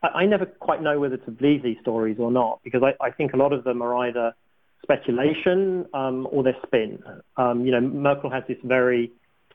I, 0.03 0.07
I 0.07 0.25
never 0.27 0.45
quite 0.45 0.83
know 0.83 0.99
whether 0.99 1.17
to 1.17 1.31
believe 1.31 1.63
these 1.63 1.77
stories 1.81 2.17
or 2.19 2.31
not 2.31 2.59
because 2.63 2.83
I, 2.83 2.93
I 3.03 3.09
think 3.09 3.33
a 3.33 3.37
lot 3.37 3.53
of 3.53 3.63
them 3.63 3.81
are 3.81 3.95
either 4.05 4.35
speculation 4.83 5.85
um, 5.93 6.27
or 6.31 6.43
their 6.43 6.57
spin. 6.65 7.01
Um, 7.37 7.65
you 7.65 7.71
know, 7.71 7.81
Merkel 7.81 8.29
has 8.29 8.43
this 8.47 8.57
very 8.63 9.11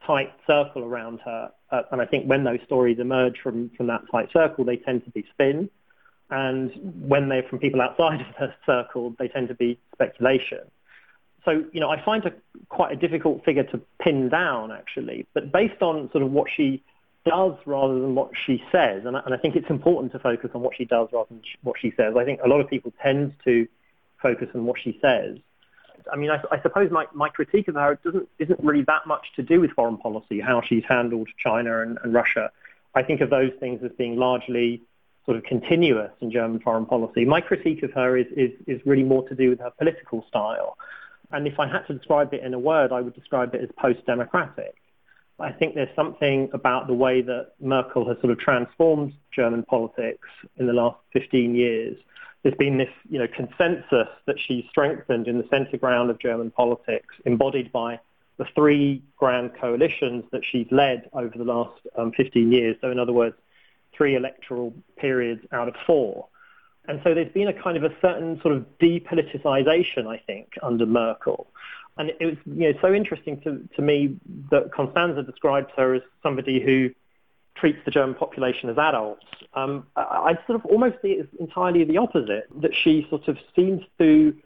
tight 0.06 0.32
circle 0.47 0.85
around 0.85 1.20
her, 1.25 1.50
uh, 1.70 1.82
and 1.92 2.00
I 2.00 2.06
think 2.06 2.26
when 2.26 2.44
those 2.44 2.61
stories 2.66 2.99
emerge 2.99 3.37
from, 3.42 3.70
from 3.76 3.87
that 3.88 4.02
tight 4.11 4.28
circle, 4.32 4.64
they 4.64 4.76
tend 4.76 5.04
to 5.04 5.11
be 5.11 5.25
spin. 5.32 5.70
And 6.30 6.70
when 7.08 7.28
they're 7.28 7.44
from 7.49 7.58
people 7.58 7.80
outside 7.80 8.20
of 8.40 8.49
the 8.49 8.54
circle, 8.66 9.14
they 9.18 9.28
tend 9.28 9.49
to 9.49 9.54
be 9.54 9.78
speculation. 9.94 10.61
So, 11.44 11.64
you 11.73 11.80
know, 11.80 11.88
I 11.88 12.02
find 12.04 12.25
her 12.25 12.35
quite 12.68 12.92
a 12.92 12.97
difficult 12.97 13.44
figure 13.44 13.64
to 13.64 13.80
pin 14.02 14.28
down, 14.28 14.73
actually. 14.73 15.26
But 15.35 15.52
based 15.52 15.80
on 15.80 16.11
sort 16.12 16.25
of 16.25 16.30
what 16.30 16.49
she 16.54 16.82
does 17.25 17.54
rather 17.64 17.94
than 17.94 18.14
what 18.14 18.30
she 18.47 18.62
says, 18.73 19.02
and 19.04 19.16
I, 19.16 19.20
and 19.25 19.35
I 19.35 19.38
think 19.38 19.56
it's 19.56 19.70
important 19.70 20.12
to 20.12 20.18
focus 20.18 20.50
on 20.54 20.62
what 20.62 20.75
she 20.76 20.85
does 20.85 21.08
rather 21.12 21.28
than 21.30 21.42
what 21.62 21.76
she 21.80 21.92
says. 21.97 22.14
I 22.18 22.25
think 22.25 22.40
a 22.44 22.49
lot 22.49 22.61
of 22.61 22.68
people 22.68 22.92
tend 23.02 23.35
to 23.44 23.66
focus 24.20 24.48
on 24.54 24.64
what 24.64 24.80
she 24.80 24.98
says. 25.00 25.38
I 26.12 26.16
mean, 26.16 26.30
I, 26.30 26.40
I 26.50 26.60
suppose 26.62 26.90
my, 26.90 27.06
my 27.12 27.28
critique 27.28 27.68
of 27.68 27.75
her 27.75 27.98
doesn't 28.04 28.28
isn't 28.38 28.60
really 28.60 28.82
that 28.82 29.06
much 29.06 29.26
to 29.37 29.42
do 29.42 29.60
with 29.60 29.72
foreign 29.72 29.98
policy, 29.98 30.40
how 30.40 30.62
she's 30.62 30.84
handled 30.88 31.28
China 31.38 31.82
and, 31.82 31.98
and 32.02 32.14
Russia. 32.14 32.50
I 32.94 33.02
think 33.02 33.20
of 33.20 33.30
those 33.30 33.52
things 33.60 33.80
as 33.84 33.90
being 33.98 34.16
largely 34.16 34.82
sort 35.26 35.37
of 35.37 35.44
continuous 35.44 36.10
in 36.20 36.30
German 36.30 36.60
foreign 36.60 36.87
policy. 36.87 37.25
My 37.25 37.40
critique 37.40 37.82
of 37.82 37.92
her 37.92 38.16
is, 38.16 38.26
is, 38.34 38.50
is 38.66 38.80
really 38.87 39.02
more 39.02 39.28
to 39.28 39.34
do 39.34 39.50
with 39.50 39.60
her 39.60 39.70
political 39.76 40.25
style. 40.26 40.78
And 41.30 41.46
if 41.46 41.60
I 41.60 41.68
had 41.68 41.87
to 41.88 41.94
describe 41.94 42.32
it 42.32 42.42
in 42.42 42.54
a 42.54 42.58
word, 42.58 42.92
I 42.92 43.02
would 43.02 43.14
describe 43.14 43.54
it 43.54 43.60
as 43.60 43.68
post-democratic. 43.76 44.75
I 45.38 45.52
think 45.52 45.75
there's 45.75 45.94
something 45.94 46.48
about 46.52 46.87
the 46.87 46.94
way 46.94 47.20
that 47.20 47.52
Merkel 47.60 48.08
has 48.08 48.18
sort 48.20 48.32
of 48.32 48.38
transformed 48.38 49.12
German 49.30 49.62
politics 49.64 50.26
in 50.56 50.66
the 50.66 50.72
last 50.72 50.96
15 51.12 51.54
years 51.54 51.96
there's 52.42 52.57
been 52.57 52.78
this, 52.78 52.90
you 53.09 53.18
know, 53.18 53.26
consensus 53.28 54.09
that 54.26 54.37
she's 54.38 54.64
strengthened 54.71 55.26
in 55.26 55.38
the 55.38 55.47
centre 55.50 55.76
ground 55.76 56.11
of 56.11 56.18
German 56.18 56.50
politics, 56.50 57.14
embodied 57.25 57.73
by 57.73 57.99
the 58.37 58.47
three 58.54 59.02
grand 59.16 59.50
coalitions 59.61 60.25
that 60.30 60.42
she's 60.45 60.66
led 60.71 61.09
over 61.12 61.37
the 61.37 61.45
last 61.45 61.80
um, 61.97 62.12
15 62.12 62.52
years. 62.52 62.76
So, 62.80 62.90
in 62.90 62.99
other 62.99 63.12
words, 63.12 63.37
three 63.92 64.14
electoral 64.14 64.73
periods 64.97 65.45
out 65.52 65.68
of 65.68 65.75
four. 65.87 66.28
And 66.87 67.00
so 67.04 67.12
there's 67.12 67.33
been 67.33 67.49
a 67.49 67.52
kind 67.52 67.76
of 67.76 67.85
a 67.85 67.95
certain 68.00 68.40
sort 68.40 68.54
of 68.54 68.64
depoliticization, 68.80 70.07
I 70.07 70.16
think, 70.26 70.54
under 70.62 70.87
Merkel. 70.87 71.49
And 71.99 72.12
it 72.21 72.25
was 72.25 72.37
you 72.47 72.73
know, 72.73 72.78
so 72.80 72.95
interesting 72.95 73.40
to, 73.42 73.68
to 73.76 73.83
me 73.83 74.16
that 74.50 74.71
Constanze 74.71 75.26
describes 75.26 75.68
her 75.76 75.95
as 75.95 76.02
somebody 76.23 76.61
who 76.61 76.90
treats 77.59 77.79
the 77.85 77.91
German 77.91 78.15
population 78.15 78.69
as 78.71 78.79
adults. 78.79 79.25
Um, 79.55 79.87
I, 79.97 80.00
I 80.03 80.47
sort 80.47 80.61
of 80.61 80.67
almost 80.67 80.97
see 81.03 81.12
it 81.12 81.21
as 81.21 81.41
entirely 81.41 81.85
the 81.85 81.99
opposite, 81.99 82.49
that 82.61 82.75
she 82.75 83.07
sort 83.11 83.29
of 83.29 83.38
seems 83.55 83.83
to 83.99 84.37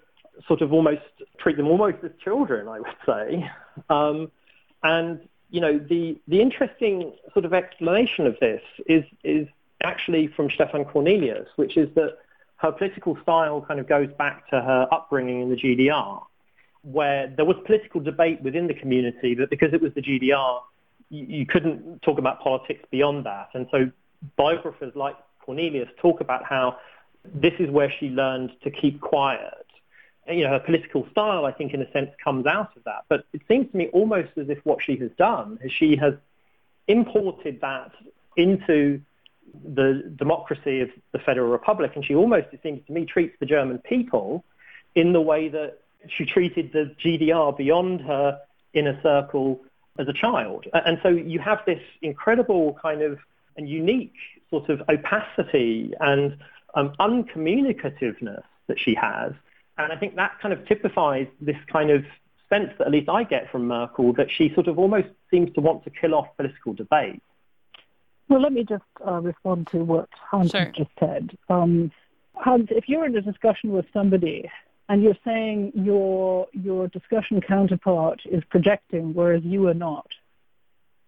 sort 0.46 0.62
of 0.62 0.72
almost 0.72 1.02
treat 1.38 1.56
them 1.56 1.68
almost 1.68 1.98
as 2.02 2.10
children, 2.22 2.68
I 2.68 2.80
would 2.80 2.96
say. 3.06 3.50
Um, 3.88 4.30
and, 4.82 5.20
you 5.50 5.60
know, 5.60 5.78
the, 5.78 6.18
the 6.28 6.40
interesting 6.40 7.12
sort 7.32 7.44
of 7.44 7.52
explanation 7.52 8.26
of 8.26 8.36
this 8.40 8.62
is, 8.86 9.04
is 9.22 9.46
actually 9.82 10.28
from 10.28 10.50
Stefan 10.50 10.84
Kornelius, 10.84 11.46
which 11.56 11.76
is 11.76 11.88
that 11.94 12.18
her 12.56 12.72
political 12.72 13.18
style 13.22 13.64
kind 13.66 13.80
of 13.80 13.88
goes 13.88 14.08
back 14.18 14.48
to 14.50 14.60
her 14.60 14.88
upbringing 14.92 15.42
in 15.42 15.50
the 15.50 15.56
GDR, 15.56 16.22
where 16.82 17.28
there 17.28 17.44
was 17.44 17.56
political 17.64 18.00
debate 18.00 18.40
within 18.42 18.66
the 18.66 18.74
community, 18.74 19.34
but 19.34 19.50
because 19.50 19.72
it 19.72 19.80
was 19.80 19.92
the 19.94 20.02
GDR, 20.02 20.60
you, 21.12 21.46
couldn't 21.46 22.00
talk 22.02 22.18
about 22.18 22.40
politics 22.40 22.84
beyond 22.90 23.26
that. 23.26 23.50
And 23.54 23.68
so 23.70 23.90
biographers 24.36 24.94
like 24.96 25.16
Kornelius 25.46 25.88
talk 25.98 26.20
about 26.20 26.44
how 26.44 26.78
this 27.24 27.52
is 27.58 27.70
where 27.70 27.92
she 28.00 28.08
learned 28.08 28.52
to 28.62 28.70
keep 28.70 29.00
quiet. 29.00 29.66
And, 30.26 30.38
you 30.38 30.44
know, 30.44 30.50
her 30.50 30.60
political 30.60 31.06
style, 31.10 31.44
I 31.44 31.52
think, 31.52 31.74
in 31.74 31.82
a 31.82 31.90
sense, 31.92 32.10
comes 32.22 32.46
out 32.46 32.76
of 32.76 32.84
that. 32.84 33.04
But 33.08 33.24
it 33.32 33.42
seems 33.46 33.70
to 33.72 33.76
me 33.76 33.88
almost 33.88 34.30
as 34.36 34.48
if 34.48 34.58
what 34.64 34.82
she 34.82 34.96
has 34.96 35.10
done 35.18 35.58
is 35.62 35.70
she 35.70 35.96
has 35.96 36.14
imported 36.88 37.60
that 37.60 37.92
into 38.36 39.00
the 39.64 40.10
democracy 40.16 40.80
of 40.80 40.90
the 41.12 41.18
Federal 41.18 41.50
Republic, 41.50 41.92
and 41.94 42.04
she 42.04 42.14
almost, 42.14 42.46
it 42.52 42.60
seems 42.62 42.80
to 42.86 42.92
me, 42.92 43.04
treats 43.04 43.36
the 43.38 43.46
German 43.46 43.78
people 43.78 44.44
in 44.94 45.12
the 45.12 45.20
way 45.20 45.48
that 45.48 45.78
she 46.08 46.24
treated 46.24 46.72
the 46.72 46.94
GDR 47.04 47.54
beyond 47.56 48.00
her 48.00 48.40
inner 48.72 48.98
circle 49.02 49.60
as 49.98 50.08
a 50.08 50.12
child. 50.12 50.66
And 50.72 50.98
so 51.02 51.08
you 51.08 51.38
have 51.40 51.60
this 51.66 51.82
incredible 52.00 52.78
kind 52.80 53.02
of 53.02 53.18
and 53.56 53.68
unique 53.68 54.14
sort 54.50 54.68
of 54.70 54.82
opacity 54.88 55.92
and 56.00 56.36
um, 56.74 56.92
uncommunicativeness 57.00 58.42
that 58.66 58.78
she 58.78 58.94
has. 58.94 59.32
And 59.78 59.92
I 59.92 59.96
think 59.96 60.16
that 60.16 60.32
kind 60.40 60.52
of 60.52 60.66
typifies 60.66 61.26
this 61.40 61.56
kind 61.70 61.90
of 61.90 62.04
sense 62.48 62.70
that 62.78 62.86
at 62.86 62.92
least 62.92 63.08
I 63.08 63.24
get 63.24 63.50
from 63.50 63.66
Merkel 63.68 64.12
that 64.14 64.28
she 64.30 64.52
sort 64.54 64.68
of 64.68 64.78
almost 64.78 65.08
seems 65.30 65.52
to 65.54 65.60
want 65.60 65.84
to 65.84 65.90
kill 65.90 66.14
off 66.14 66.28
political 66.36 66.74
debate. 66.74 67.22
Well, 68.28 68.40
let 68.40 68.52
me 68.52 68.64
just 68.64 68.84
uh, 69.06 69.20
respond 69.20 69.68
to 69.72 69.78
what 69.78 70.08
Hans 70.30 70.50
sure. 70.50 70.72
just 70.76 70.90
said. 70.98 71.36
Um, 71.48 71.90
Hans, 72.34 72.68
if 72.70 72.88
you're 72.88 73.04
in 73.04 73.16
a 73.16 73.20
discussion 73.20 73.72
with 73.72 73.86
somebody 73.92 74.50
and 74.88 75.02
you're 75.02 75.16
saying 75.24 75.72
your 75.74 76.48
your 76.52 76.88
discussion 76.88 77.40
counterpart 77.40 78.20
is 78.30 78.42
projecting, 78.50 79.14
whereas 79.14 79.42
you 79.44 79.68
are 79.68 79.74
not, 79.74 80.06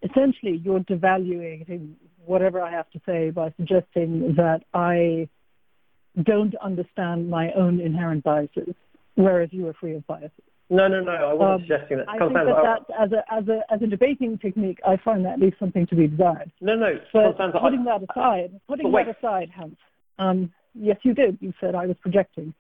essentially 0.03 0.61
you're 0.65 0.81
devaluing 0.81 1.95
whatever 2.25 2.61
I 2.61 2.71
have 2.71 2.91
to 2.91 3.01
say 3.07 3.31
by 3.31 3.53
suggesting 3.57 4.35
that 4.37 4.63
I 4.73 5.29
don't 6.23 6.55
understand 6.57 7.29
my 7.29 7.51
own 7.53 7.81
inherent 7.81 8.25
biases, 8.25 8.75
whereas 9.17 9.51
you 9.53 9.67
are 9.69 9.75
free 9.75 9.97
of 9.97 10.07
biases. 10.07 10.31
No, 10.71 10.89
no, 10.89 11.01
no. 11.01 11.13
I 11.13 11.35
wasn't 11.35 11.51
um, 11.51 11.61
suggesting 11.69 11.99
that. 11.99 12.09
I 12.09 12.19
think 12.19 12.33
that, 12.33 12.87
that 12.89 13.03
as 13.03 13.13
a 13.13 13.35
as 13.35 13.49
a 13.49 13.73
as 13.73 13.83
a 13.83 13.87
debating 13.87 14.39
technique, 14.39 14.79
I 14.87 14.97
find 15.05 15.25
that 15.27 15.39
leaves 15.39 15.57
something 15.59 15.87
to 15.89 15.95
be 15.95 16.07
desired. 16.07 16.51
No, 16.61 16.75
no. 16.75 16.99
But 17.13 17.37
putting 17.61 17.85
that 17.85 18.01
aside, 18.11 18.61
putting 18.67 18.91
that 18.91 19.17
aside, 19.19 19.51
Hans. 19.55 19.77
Um, 20.19 20.53
yes, 20.75 20.97
you 21.03 21.13
did. 21.13 21.39
You 21.41 21.53
said 21.61 21.75
I 21.75 21.87
was 21.87 21.97
projecting. 22.01 22.55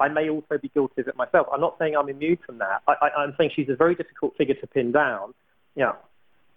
I 0.00 0.08
may 0.08 0.28
also 0.28 0.58
be 0.60 0.68
guilty 0.68 1.02
of 1.02 1.08
it 1.08 1.16
myself. 1.16 1.46
I'm 1.52 1.60
not 1.60 1.76
saying 1.78 1.94
I'm 1.96 2.08
immune 2.08 2.38
from 2.44 2.58
that. 2.58 2.82
I, 2.88 3.10
I'm 3.16 3.34
saying 3.38 3.50
she's 3.54 3.68
a 3.68 3.76
very 3.76 3.94
difficult 3.94 4.36
figure 4.36 4.54
to 4.54 4.66
pin 4.66 4.92
down. 4.92 5.34
Yeah. 5.74 5.92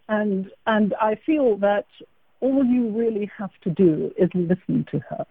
And 0.07 0.51
and 0.65 0.93
I 1.01 1.15
feel 1.25 1.57
that 1.57 1.85
all 2.41 2.63
you 2.65 2.89
really 2.89 3.29
have 3.37 3.51
to 3.63 3.69
do 3.69 4.11
is 4.17 4.29
listen 4.33 4.85
to 4.91 4.99
her. 5.09 5.25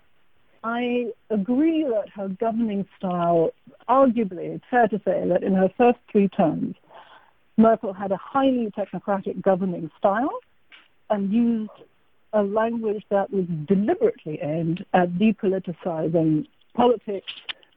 I 0.64 1.12
agree 1.28 1.84
that 1.84 2.08
her 2.14 2.28
governing 2.28 2.86
style, 2.96 3.50
arguably, 3.88 4.54
it's 4.54 4.64
fair 4.70 4.88
to 4.88 5.00
say 5.04 5.28
that 5.28 5.42
in 5.42 5.54
her 5.54 5.68
first 5.76 5.98
three 6.10 6.28
terms, 6.28 6.74
Merkel 7.58 7.92
had 7.92 8.12
a 8.12 8.16
highly 8.16 8.72
technocratic 8.76 9.42
governing 9.42 9.90
style 9.98 10.38
and 11.10 11.30
used 11.30 11.70
a 12.32 12.42
language 12.42 13.04
that 13.10 13.30
was 13.30 13.44
deliberately 13.66 14.40
aimed 14.42 14.84
at 14.94 15.10
depoliticizing 15.12 16.46
politics. 16.74 17.32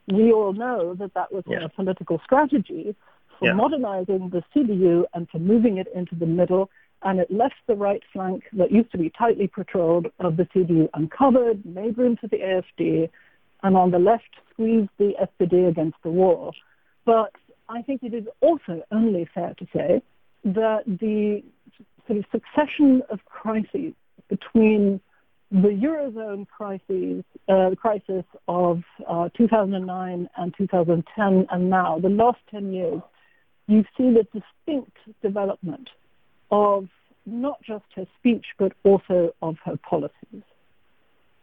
We 0.07 0.31
all 0.31 0.53
know 0.53 0.95
that 0.95 1.13
that 1.13 1.33
was 1.33 1.43
yeah. 1.47 1.65
a 1.65 1.69
political 1.69 2.21
strategy 2.23 2.95
for 3.39 3.47
yeah. 3.47 3.53
modernizing 3.53 4.29
the 4.29 4.43
CDU 4.55 5.05
and 5.13 5.29
for 5.29 5.39
moving 5.39 5.77
it 5.77 5.87
into 5.93 6.15
the 6.15 6.25
middle 6.25 6.69
and 7.03 7.19
it 7.19 7.29
left 7.31 7.55
the 7.67 7.75
right 7.75 8.01
flank 8.11 8.43
that 8.53 8.71
used 8.71 8.91
to 8.91 8.97
be 8.97 9.11
tightly 9.11 9.47
patrolled 9.47 10.07
of 10.19 10.37
the 10.37 10.43
CDU 10.45 10.89
uncovered, 10.93 11.63
made 11.65 11.97
room 11.97 12.17
for 12.19 12.27
the 12.27 12.37
AFD, 12.37 13.09
and 13.63 13.77
on 13.77 13.91
the 13.91 13.99
left 13.99 14.35
squeezed 14.51 14.89
the 14.97 15.13
SPD 15.21 15.67
against 15.67 15.97
the 16.03 16.09
wall. 16.09 16.53
But 17.05 17.33
I 17.69 17.81
think 17.81 18.03
it 18.03 18.13
is 18.13 18.25
also 18.41 18.83
only 18.91 19.27
fair 19.33 19.53
to 19.59 19.67
say 19.75 20.01
that 20.43 20.83
the 20.85 21.43
sort 22.07 22.19
of 22.19 22.25
succession 22.31 23.03
of 23.09 23.23
crises 23.25 23.93
between 24.29 24.99
the 25.51 25.69
eurozone 25.69 26.47
crises, 26.47 27.23
uh, 27.47 27.69
crisis 27.79 28.25
of 28.47 28.83
uh, 29.07 29.29
2009 29.37 30.29
and 30.35 30.53
2010, 30.57 31.47
and 31.49 31.69
now 31.69 31.99
the 31.99 32.09
last 32.09 32.39
10 32.51 32.73
years, 32.73 33.01
you've 33.67 33.85
seen 33.97 34.17
a 34.17 34.23
distinct 34.23 34.97
development 35.21 35.89
of 36.51 36.87
not 37.25 37.61
just 37.63 37.85
her 37.95 38.05
speech, 38.19 38.45
but 38.57 38.73
also 38.83 39.33
of 39.41 39.55
her 39.63 39.77
policies. 39.77 40.43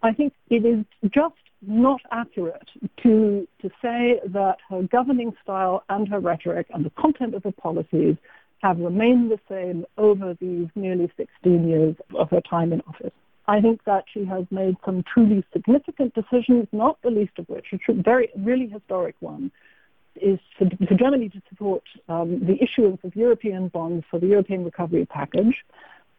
I 0.02 0.12
think 0.12 0.34
it 0.50 0.66
is 0.66 0.84
just 1.04 1.34
not 1.62 2.00
accurate 2.10 2.68
to, 3.02 3.48
to 3.62 3.70
say 3.80 4.20
that 4.26 4.56
her 4.68 4.82
governing 4.82 5.32
style 5.42 5.82
and 5.88 6.06
her 6.08 6.20
rhetoric 6.20 6.66
and 6.74 6.84
the 6.84 6.90
content 6.90 7.34
of 7.34 7.44
her 7.44 7.52
policies 7.52 8.16
have 8.58 8.78
remained 8.78 9.30
the 9.30 9.40
same 9.48 9.86
over 9.96 10.34
these 10.40 10.68
nearly 10.74 11.10
16 11.16 11.68
years 11.68 11.96
of 12.18 12.28
her 12.30 12.42
time 12.42 12.72
in 12.72 12.82
office. 12.82 13.12
I 13.46 13.60
think 13.60 13.84
that 13.84 14.04
she 14.12 14.24
has 14.24 14.46
made 14.50 14.76
some 14.84 15.02
truly 15.02 15.44
significant 15.52 16.14
decisions, 16.14 16.66
not 16.72 17.00
the 17.02 17.10
least 17.10 17.38
of 17.38 17.48
which, 17.48 17.66
a 17.72 17.92
very, 17.92 18.30
really 18.36 18.68
historic 18.68 19.16
one, 19.20 19.52
is 20.16 20.38
for, 20.56 20.68
for 20.86 20.94
Germany 20.94 21.28
to 21.28 21.42
support 21.48 21.82
um, 22.08 22.40
the 22.44 22.62
issuance 22.62 23.00
of 23.04 23.14
European 23.14 23.68
bonds 23.68 24.04
for 24.10 24.18
the 24.18 24.28
European 24.28 24.64
recovery 24.64 25.04
package. 25.06 25.64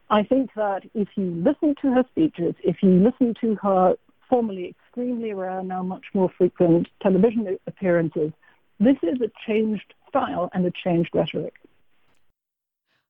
I 0.10 0.24
think 0.24 0.52
that 0.56 0.84
if 0.94 1.08
you 1.16 1.32
listen 1.32 1.76
to 1.82 1.94
her 1.94 2.06
speeches, 2.12 2.54
if 2.64 2.84
you 2.84 2.92
listen 2.92 3.34
to 3.42 3.56
her 3.56 3.96
formerly 4.30 4.70
extremely 4.70 5.34
rare, 5.34 5.64
now 5.64 5.82
much 5.82 6.06
more 6.14 6.30
frequent 6.30 6.90
television 7.02 7.58
appearances, 7.66 8.32
this 8.80 8.98
is 9.02 9.20
a 9.22 9.32
changed 9.48 9.94
style 10.10 10.50
and 10.54 10.66
a 10.66 10.72
changed 10.72 11.10
rhetoric. 11.14 11.56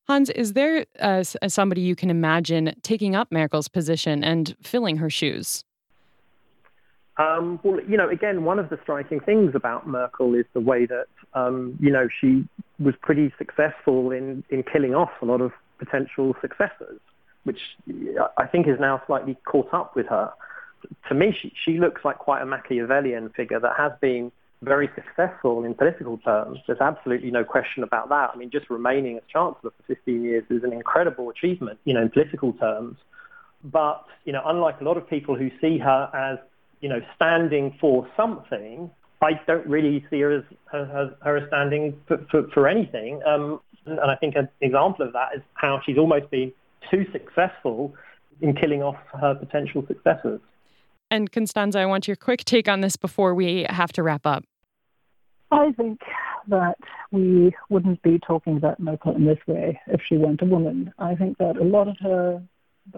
Hans, 0.07 0.29
is 0.29 0.53
there 0.53 0.85
uh, 0.99 1.23
somebody 1.23 1.81
you 1.81 1.95
can 1.95 2.09
imagine 2.11 2.75
taking 2.83 3.15
up 3.15 3.31
Merkel's 3.31 3.67
position 3.67 4.23
and 4.23 4.55
filling 4.61 4.97
her 4.97 5.09
shoes? 5.09 5.63
Um, 7.17 7.59
well, 7.63 7.79
you 7.87 7.97
know, 7.97 8.09
again, 8.09 8.43
one 8.43 8.59
of 8.59 8.69
the 8.69 8.77
striking 8.83 9.19
things 9.19 9.55
about 9.55 9.87
Merkel 9.87 10.35
is 10.35 10.45
the 10.53 10.59
way 10.59 10.85
that, 10.85 11.05
um, 11.33 11.77
you 11.79 11.89
know, 11.89 12.07
she 12.21 12.47
was 12.77 12.93
pretty 13.01 13.33
successful 13.37 14.11
in, 14.11 14.43
in 14.49 14.63
killing 14.63 14.93
off 14.93 15.11
a 15.21 15.25
lot 15.25 15.41
of 15.41 15.51
potential 15.79 16.35
successors, 16.41 16.99
which 17.45 17.59
I 18.37 18.45
think 18.45 18.67
is 18.67 18.79
now 18.79 19.01
slightly 19.07 19.37
caught 19.45 19.73
up 19.73 19.95
with 19.95 20.07
her. 20.07 20.31
To 21.09 21.15
me, 21.15 21.35
she, 21.41 21.53
she 21.63 21.79
looks 21.79 22.01
like 22.03 22.19
quite 22.19 22.41
a 22.41 22.45
Machiavellian 22.45 23.29
figure 23.29 23.59
that 23.59 23.73
has 23.77 23.93
been 24.01 24.31
very 24.65 24.89
successful 24.95 25.63
in 25.63 25.73
political 25.73 26.17
terms. 26.17 26.59
There's 26.67 26.81
absolutely 26.81 27.31
no 27.31 27.43
question 27.43 27.83
about 27.83 28.09
that. 28.09 28.31
I 28.33 28.37
mean, 28.37 28.49
just 28.51 28.69
remaining 28.69 29.17
as 29.17 29.23
Chancellor 29.31 29.71
for 29.71 29.83
15 29.87 30.23
years 30.23 30.43
is 30.49 30.63
an 30.63 30.73
incredible 30.73 31.29
achievement, 31.29 31.79
you 31.85 31.93
know, 31.93 32.01
in 32.01 32.09
political 32.09 32.53
terms. 32.53 32.97
But, 33.63 34.05
you 34.25 34.33
know, 34.33 34.41
unlike 34.45 34.81
a 34.81 34.83
lot 34.83 34.97
of 34.97 35.09
people 35.09 35.35
who 35.35 35.49
see 35.61 35.77
her 35.77 36.09
as 36.13 36.39
you 36.85 36.89
know, 36.89 37.01
standing 37.15 37.75
for 37.79 38.07
something, 38.15 38.91
I 39.21 39.41
don't 39.47 39.65
really 39.65 40.05
see 40.11 40.21
her 40.21 40.31
as 40.37 40.43
her, 40.71 41.15
her 41.21 41.37
as 41.37 41.47
standing 41.47 41.99
for, 42.07 42.23
for, 42.29 42.47
for 42.53 42.67
anything. 42.67 43.21
Um, 43.25 43.59
and 43.85 43.99
I 44.11 44.15
think 44.15 44.35
an 44.35 44.49
example 44.61 45.05
of 45.05 45.13
that 45.13 45.29
is 45.35 45.41
how 45.55 45.81
she's 45.83 45.97
almost 45.97 46.29
been 46.29 46.51
too 46.91 47.05
successful 47.11 47.95
in 48.41 48.55
killing 48.55 48.83
off 48.83 48.97
her 49.19 49.33
potential 49.33 49.83
successors. 49.87 50.41
And 51.09 51.31
Constanze, 51.31 51.75
I 51.75 51.85
want 51.85 52.07
your 52.07 52.17
quick 52.17 52.45
take 52.45 52.67
on 52.67 52.81
this 52.81 52.97
before 52.97 53.33
we 53.33 53.65
have 53.69 53.91
to 53.93 54.03
wrap 54.03 54.25
up. 54.25 54.43
I 55.51 55.71
think 55.73 56.01
that 56.47 56.77
we 57.11 57.55
wouldn't 57.69 58.01
be 58.01 58.19
talking 58.19 58.57
about 58.57 58.79
Merkel 58.79 59.15
in 59.15 59.25
this 59.25 59.39
way 59.47 59.79
if 59.87 60.01
she 60.07 60.17
weren't 60.17 60.41
a 60.41 60.45
woman. 60.45 60.93
I 60.99 61.15
think 61.15 61.37
that 61.37 61.57
a 61.57 61.63
lot 61.63 61.87
of 61.87 61.97
her 62.01 62.41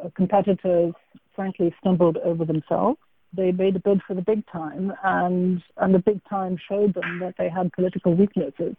uh, 0.04 0.10
competitors, 0.16 0.94
frankly, 1.36 1.74
stumbled 1.80 2.18
over 2.18 2.46
themselves. 2.46 3.00
They 3.34 3.52
made 3.52 3.76
a 3.76 3.80
bid 3.80 4.02
for 4.08 4.14
the 4.14 4.22
big 4.22 4.46
time, 4.48 4.94
and, 5.04 5.62
and 5.78 5.94
the 5.94 6.00
big 6.00 6.22
time 6.30 6.58
showed 6.70 6.94
them 6.94 7.20
that 7.20 7.36
they 7.38 7.50
had 7.50 7.74
political 7.74 8.16
weaknesses. 8.16 8.76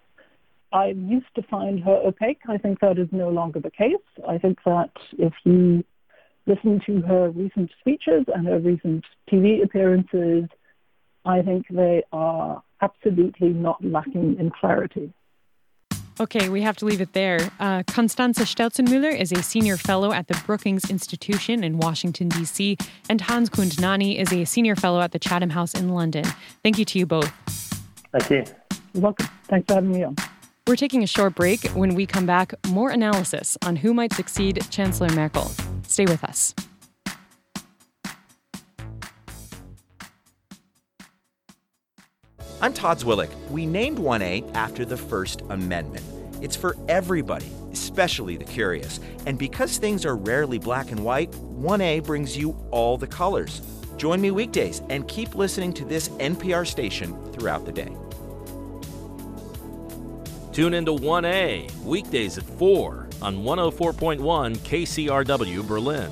I 0.73 0.89
used 0.89 1.35
to 1.35 1.43
find 1.43 1.81
her 1.81 2.01
opaque. 2.05 2.41
I 2.49 2.59
think 2.59 2.81
that 2.81 2.99
is 2.99 3.09
no 3.11 3.29
longer 3.29 3.61
the 3.61 3.71
case. 3.71 3.95
I 4.27 4.39
think 4.39 4.59
that 4.65 4.91
if 5.19 5.33
you 5.45 5.85
listen 6.47 6.81
to 6.87 7.01
her 7.03 7.31
recent 7.31 7.71
speeches 7.81 8.25
and 8.35 8.47
her 8.47 8.59
recent 8.59 9.05
TV 9.31 9.63
appearances, 9.63 10.49
I 11.25 11.43
think 11.43 11.67
they 11.71 12.03
are 12.13 12.63
absolutely 12.81 13.49
not 13.49 13.85
lacking 13.85 14.37
in 14.39 14.51
clarity. 14.51 15.13
Okay, 16.21 16.49
we 16.49 16.63
have 16.63 16.77
to 16.79 16.85
leave 16.85 17.01
it 17.01 17.13
there. 17.13 17.39
Uh, 17.61 17.85
Constanze 17.85 18.43
Stelzenmüller 18.43 19.17
is 19.17 19.31
a 19.31 19.41
senior 19.41 19.77
fellow 19.77 20.13
at 20.13 20.27
the 20.27 20.41
Brookings 20.47 20.91
Institution 20.91 21.63
in 21.63 21.79
Washington, 21.79 22.29
D.C., 22.29 22.77
and 23.09 23.21
Hans 23.21 23.49
Kundnani 23.49 24.19
is 24.19 24.33
a 24.33 24.45
senior 24.45 24.75
fellow 24.75 25.01
at 25.01 25.13
the 25.13 25.21
Chatham 25.21 25.51
House 25.51 25.75
in 25.75 25.91
London. 25.91 26.25
Thank 26.65 26.77
you 26.77 26.85
to 26.87 26.99
you 26.99 27.07
both. 27.07 27.31
Thank 28.11 28.31
you. 28.31 28.45
You're 28.95 29.03
welcome. 29.03 29.29
Thanks 29.45 29.67
for 29.69 29.75
having 29.75 29.93
me 29.93 30.03
on. 30.03 30.17
We're 30.67 30.75
taking 30.77 31.05
a 31.05 31.07
short 31.07 31.37
break. 31.37 31.65
When 31.69 31.95
we 31.95 32.05
come 32.05 32.27
back, 32.27 32.53
more 32.67 32.91
analysis 32.91 33.57
on 33.65 33.77
who 33.77 33.95
might 33.95 34.13
succeed 34.13 34.67
Chancellor 34.71 35.11
Merkel. 35.11 35.53
Stay 35.87 36.05
with 36.05 36.25
us. 36.25 36.53
I'm 42.61 42.73
Todd 42.73 42.99
Zwillich. 42.99 43.31
We 43.51 43.67
named 43.67 43.99
1A 43.99 44.53
after 44.53 44.85
the 44.85 44.97
First 44.97 45.43
Amendment. 45.49 46.05
It's 46.43 46.57
for 46.57 46.77
everybody, 46.89 47.47
especially 47.71 48.37
the 48.37 48.43
curious. 48.43 48.99
And 49.27 49.39
because 49.39 49.79
things 49.79 50.05
are 50.05 50.17
rarely 50.17 50.59
black 50.59 50.91
and 50.91 51.05
white, 51.05 51.31
1A 51.31 52.03
brings 52.03 52.37
you 52.37 52.57
all 52.73 52.99
the 52.99 53.07
colors. 53.07 53.63
Join 53.97 54.21
me 54.21 54.33
weekdays 54.33 54.83
and 54.91 55.07
keep 55.07 55.37
listening 55.37 55.73
to 55.75 55.85
this 55.85 56.09
NPR 56.09 56.67
station 56.67 57.17
throughout 57.33 57.65
the 57.65 57.71
day. 57.71 57.97
Tune 60.53 60.75
into 60.75 60.91
1A 60.91 61.73
weekdays 61.85 62.39
at 62.39 62.45
4 62.45 63.09
on 63.23 63.45
104.1 63.45 64.57
KCRW 64.59 65.65
Berlin. 65.69 66.11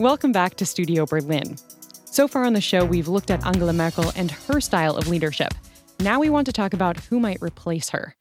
Welcome 0.00 0.30
back 0.30 0.54
to 0.54 0.64
Studio 0.64 1.06
Berlin. 1.06 1.56
So 2.04 2.28
far 2.28 2.44
on 2.44 2.52
the 2.52 2.60
show, 2.60 2.84
we've 2.84 3.08
looked 3.08 3.32
at 3.32 3.44
Angela 3.44 3.72
Merkel 3.72 4.12
and 4.14 4.30
her 4.30 4.60
style 4.60 4.96
of 4.96 5.08
leadership. 5.08 5.52
Now 5.98 6.20
we 6.20 6.30
want 6.30 6.46
to 6.46 6.52
talk 6.52 6.72
about 6.72 7.00
who 7.00 7.18
might 7.18 7.42
replace 7.42 7.88
her. 7.88 8.14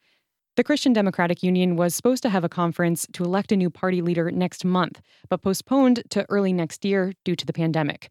The 0.56 0.64
Christian 0.64 0.92
Democratic 0.92 1.44
Union 1.44 1.76
was 1.76 1.94
supposed 1.94 2.24
to 2.24 2.30
have 2.30 2.44
a 2.44 2.50
conference 2.50 3.06
to 3.14 3.24
elect 3.24 3.52
a 3.52 3.56
new 3.56 3.70
party 3.70 4.02
leader 4.02 4.32
next 4.32 4.66
month, 4.66 5.02
but 5.30 5.44
postponed 5.44 6.02
to 6.10 6.26
early 6.30 6.52
next 6.52 6.84
year 6.84 7.14
due 7.24 7.36
to 7.36 7.46
the 7.46 7.54
pandemic. 7.54 8.10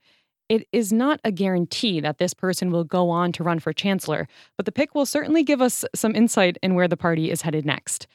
It 0.49 0.69
is 0.71 0.93
not 0.93 1.19
a 1.25 1.33
guarantee 1.33 1.99
that 1.99 2.19
this 2.19 2.35
person 2.35 2.71
will 2.71 2.85
go 2.85 3.11
on 3.11 3.33
to 3.33 3.43
run 3.43 3.59
for 3.59 3.73
chancellor, 3.73 4.29
but 4.57 4.65
the 4.65 4.71
pick 4.71 4.95
will 4.95 5.07
certainly 5.07 5.43
give 5.43 5.61
us 5.61 5.85
some 5.93 6.15
insight 6.15 6.57
in 6.63 6.77
where 6.77 6.87
the 6.87 6.97
party 6.97 7.33
is 7.33 7.43
headed 7.43 7.67
next. 7.67 8.07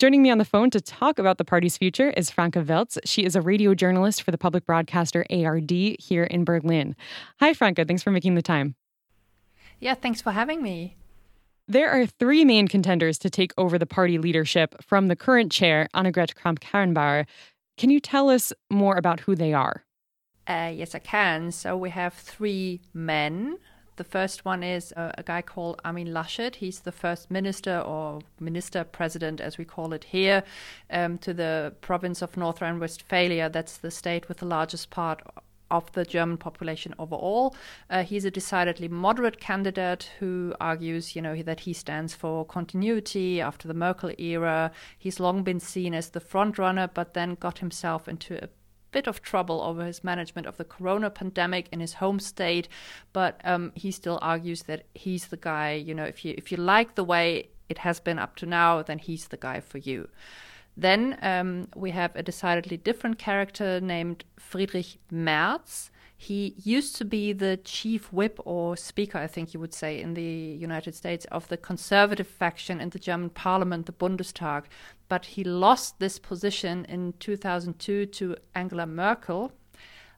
Joining 0.00 0.22
me 0.22 0.30
on 0.30 0.38
the 0.38 0.46
phone 0.46 0.70
to 0.70 0.80
talk 0.80 1.18
about 1.18 1.36
the 1.36 1.44
party's 1.44 1.76
future 1.76 2.08
is 2.16 2.30
Franka 2.30 2.62
Welz. 2.62 2.96
She 3.04 3.22
is 3.22 3.36
a 3.36 3.42
radio 3.42 3.74
journalist 3.74 4.22
for 4.22 4.30
the 4.30 4.38
public 4.38 4.64
broadcaster 4.64 5.26
ARD 5.30 5.70
here 5.70 6.24
in 6.24 6.42
Berlin. 6.42 6.96
Hi, 7.38 7.52
Franka. 7.52 7.84
Thanks 7.84 8.02
for 8.02 8.10
making 8.10 8.34
the 8.34 8.40
time. 8.40 8.76
Yeah, 9.78 9.92
thanks 9.92 10.22
for 10.22 10.30
having 10.32 10.62
me. 10.62 10.96
There 11.68 11.90
are 11.90 12.06
three 12.06 12.46
main 12.46 12.66
contenders 12.66 13.18
to 13.18 13.28
take 13.28 13.52
over 13.58 13.78
the 13.78 13.84
party 13.84 14.16
leadership 14.16 14.74
from 14.82 15.08
the 15.08 15.16
current 15.16 15.52
chair, 15.52 15.86
Annegret 15.94 16.34
Kramp-Karrenbauer. 16.34 17.26
Can 17.76 17.90
you 17.90 18.00
tell 18.00 18.30
us 18.30 18.54
more 18.70 18.96
about 18.96 19.20
who 19.20 19.34
they 19.34 19.52
are? 19.52 19.84
Uh, 20.46 20.72
yes, 20.74 20.94
I 20.94 21.00
can. 21.00 21.52
So 21.52 21.76
we 21.76 21.90
have 21.90 22.14
three 22.14 22.80
men 22.94 23.58
the 24.00 24.04
first 24.04 24.46
one 24.46 24.62
is 24.62 24.92
a, 24.92 25.12
a, 25.18 25.22
guy 25.22 25.42
called 25.42 25.78
Armin 25.84 26.06
Laschet. 26.06 26.54
He's 26.54 26.80
the 26.80 26.90
first 26.90 27.30
minister 27.30 27.80
or 27.80 28.20
minister 28.40 28.82
president, 28.82 29.42
as 29.42 29.58
we 29.58 29.66
call 29.66 29.92
it 29.92 30.04
here, 30.04 30.42
um, 30.88 31.18
to 31.18 31.34
the 31.34 31.74
province 31.82 32.22
of 32.22 32.34
North 32.34 32.62
Rhine-Westphalia. 32.62 33.50
That's 33.50 33.76
the 33.76 33.90
state 33.90 34.26
with 34.26 34.38
the 34.38 34.46
largest 34.46 34.88
part 34.88 35.20
of 35.70 35.92
the 35.92 36.06
German 36.06 36.38
population 36.38 36.94
overall. 36.98 37.54
Uh, 37.90 38.02
he's 38.02 38.24
a 38.24 38.30
decidedly 38.30 38.88
moderate 38.88 39.38
candidate 39.38 40.10
who 40.18 40.54
argues, 40.62 41.14
you 41.14 41.20
know, 41.20 41.42
that 41.42 41.60
he 41.60 41.74
stands 41.74 42.14
for 42.14 42.46
continuity 42.46 43.38
after 43.38 43.68
the 43.68 43.74
Merkel 43.74 44.12
era. 44.16 44.72
He's 44.98 45.20
long 45.20 45.42
been 45.42 45.60
seen 45.60 45.92
as 45.92 46.08
the 46.08 46.20
front 46.20 46.56
runner, 46.56 46.88
but 46.92 47.12
then 47.12 47.34
got 47.34 47.58
himself 47.58 48.08
into 48.08 48.42
a 48.42 48.48
bit 48.92 49.06
of 49.06 49.22
trouble 49.22 49.60
over 49.62 49.84
his 49.84 50.02
management 50.04 50.46
of 50.46 50.56
the 50.56 50.64
corona 50.64 51.10
pandemic 51.10 51.68
in 51.72 51.80
his 51.80 51.94
home 51.94 52.20
state, 52.20 52.68
but 53.12 53.40
um, 53.44 53.72
he 53.74 53.90
still 53.90 54.18
argues 54.22 54.62
that 54.64 54.86
he's 54.94 55.28
the 55.28 55.36
guy. 55.36 55.72
You 55.72 55.94
know, 55.94 56.04
if 56.04 56.24
you 56.24 56.34
if 56.36 56.50
you 56.50 56.58
like 56.58 56.94
the 56.94 57.04
way 57.04 57.48
it 57.68 57.78
has 57.78 58.00
been 58.00 58.18
up 58.18 58.36
to 58.36 58.46
now, 58.46 58.82
then 58.82 58.98
he's 58.98 59.28
the 59.28 59.36
guy 59.36 59.60
for 59.60 59.78
you. 59.78 60.08
Then 60.76 61.18
um, 61.22 61.68
we 61.76 61.90
have 61.90 62.14
a 62.16 62.22
decidedly 62.22 62.76
different 62.76 63.18
character 63.18 63.80
named 63.80 64.24
Friedrich 64.38 64.98
Merz. 65.10 65.90
He 66.22 66.54
used 66.62 66.96
to 66.96 67.06
be 67.06 67.32
the 67.32 67.56
chief 67.64 68.12
whip 68.12 68.38
or 68.44 68.76
speaker, 68.76 69.16
I 69.16 69.26
think 69.26 69.54
you 69.54 69.60
would 69.60 69.72
say, 69.72 69.98
in 69.98 70.12
the 70.12 70.22
United 70.22 70.94
States 70.94 71.24
of 71.32 71.48
the 71.48 71.56
conservative 71.56 72.26
faction 72.26 72.78
in 72.78 72.90
the 72.90 72.98
German 72.98 73.30
parliament, 73.30 73.86
the 73.86 73.92
Bundestag. 73.92 74.64
But 75.08 75.24
he 75.24 75.44
lost 75.44 75.98
this 75.98 76.18
position 76.18 76.84
in 76.84 77.14
2002 77.20 78.04
to 78.04 78.36
Angela 78.54 78.84
Merkel, 78.84 79.52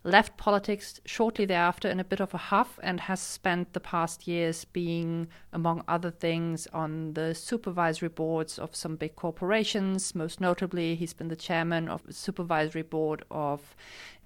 left 0.05 0.37
politics 0.37 1.01
shortly 1.05 1.45
thereafter 1.45 1.89
in 1.89 2.01
a 2.01 2.05
bit 2.05 2.21
of 2.21 2.35
a 2.35 2.39
huff 2.39 2.79
and 2.83 3.01
has 3.01 3.21
spent 3.21 3.73
the 3.73 3.81
past 3.81 4.27
years 4.27 4.65
being, 4.65 5.29
among 5.53 5.85
other 5.87 6.11
things, 6.11 6.67
on 6.73 7.15
the 7.15 7.35
supervisory 7.35 8.09
boards 8.09 8.59
of 8.59 8.75
some 8.75 8.97
big 8.97 9.15
corporations. 9.15 10.15
Most 10.15 10.41
notably, 10.41 10.95
he's 10.95 11.13
been 11.13 11.29
the 11.29 11.37
chairman 11.37 11.89
of 11.89 12.05
the 12.05 12.13
supervisory 12.13 12.83
board 12.83 13.25
of 13.31 13.77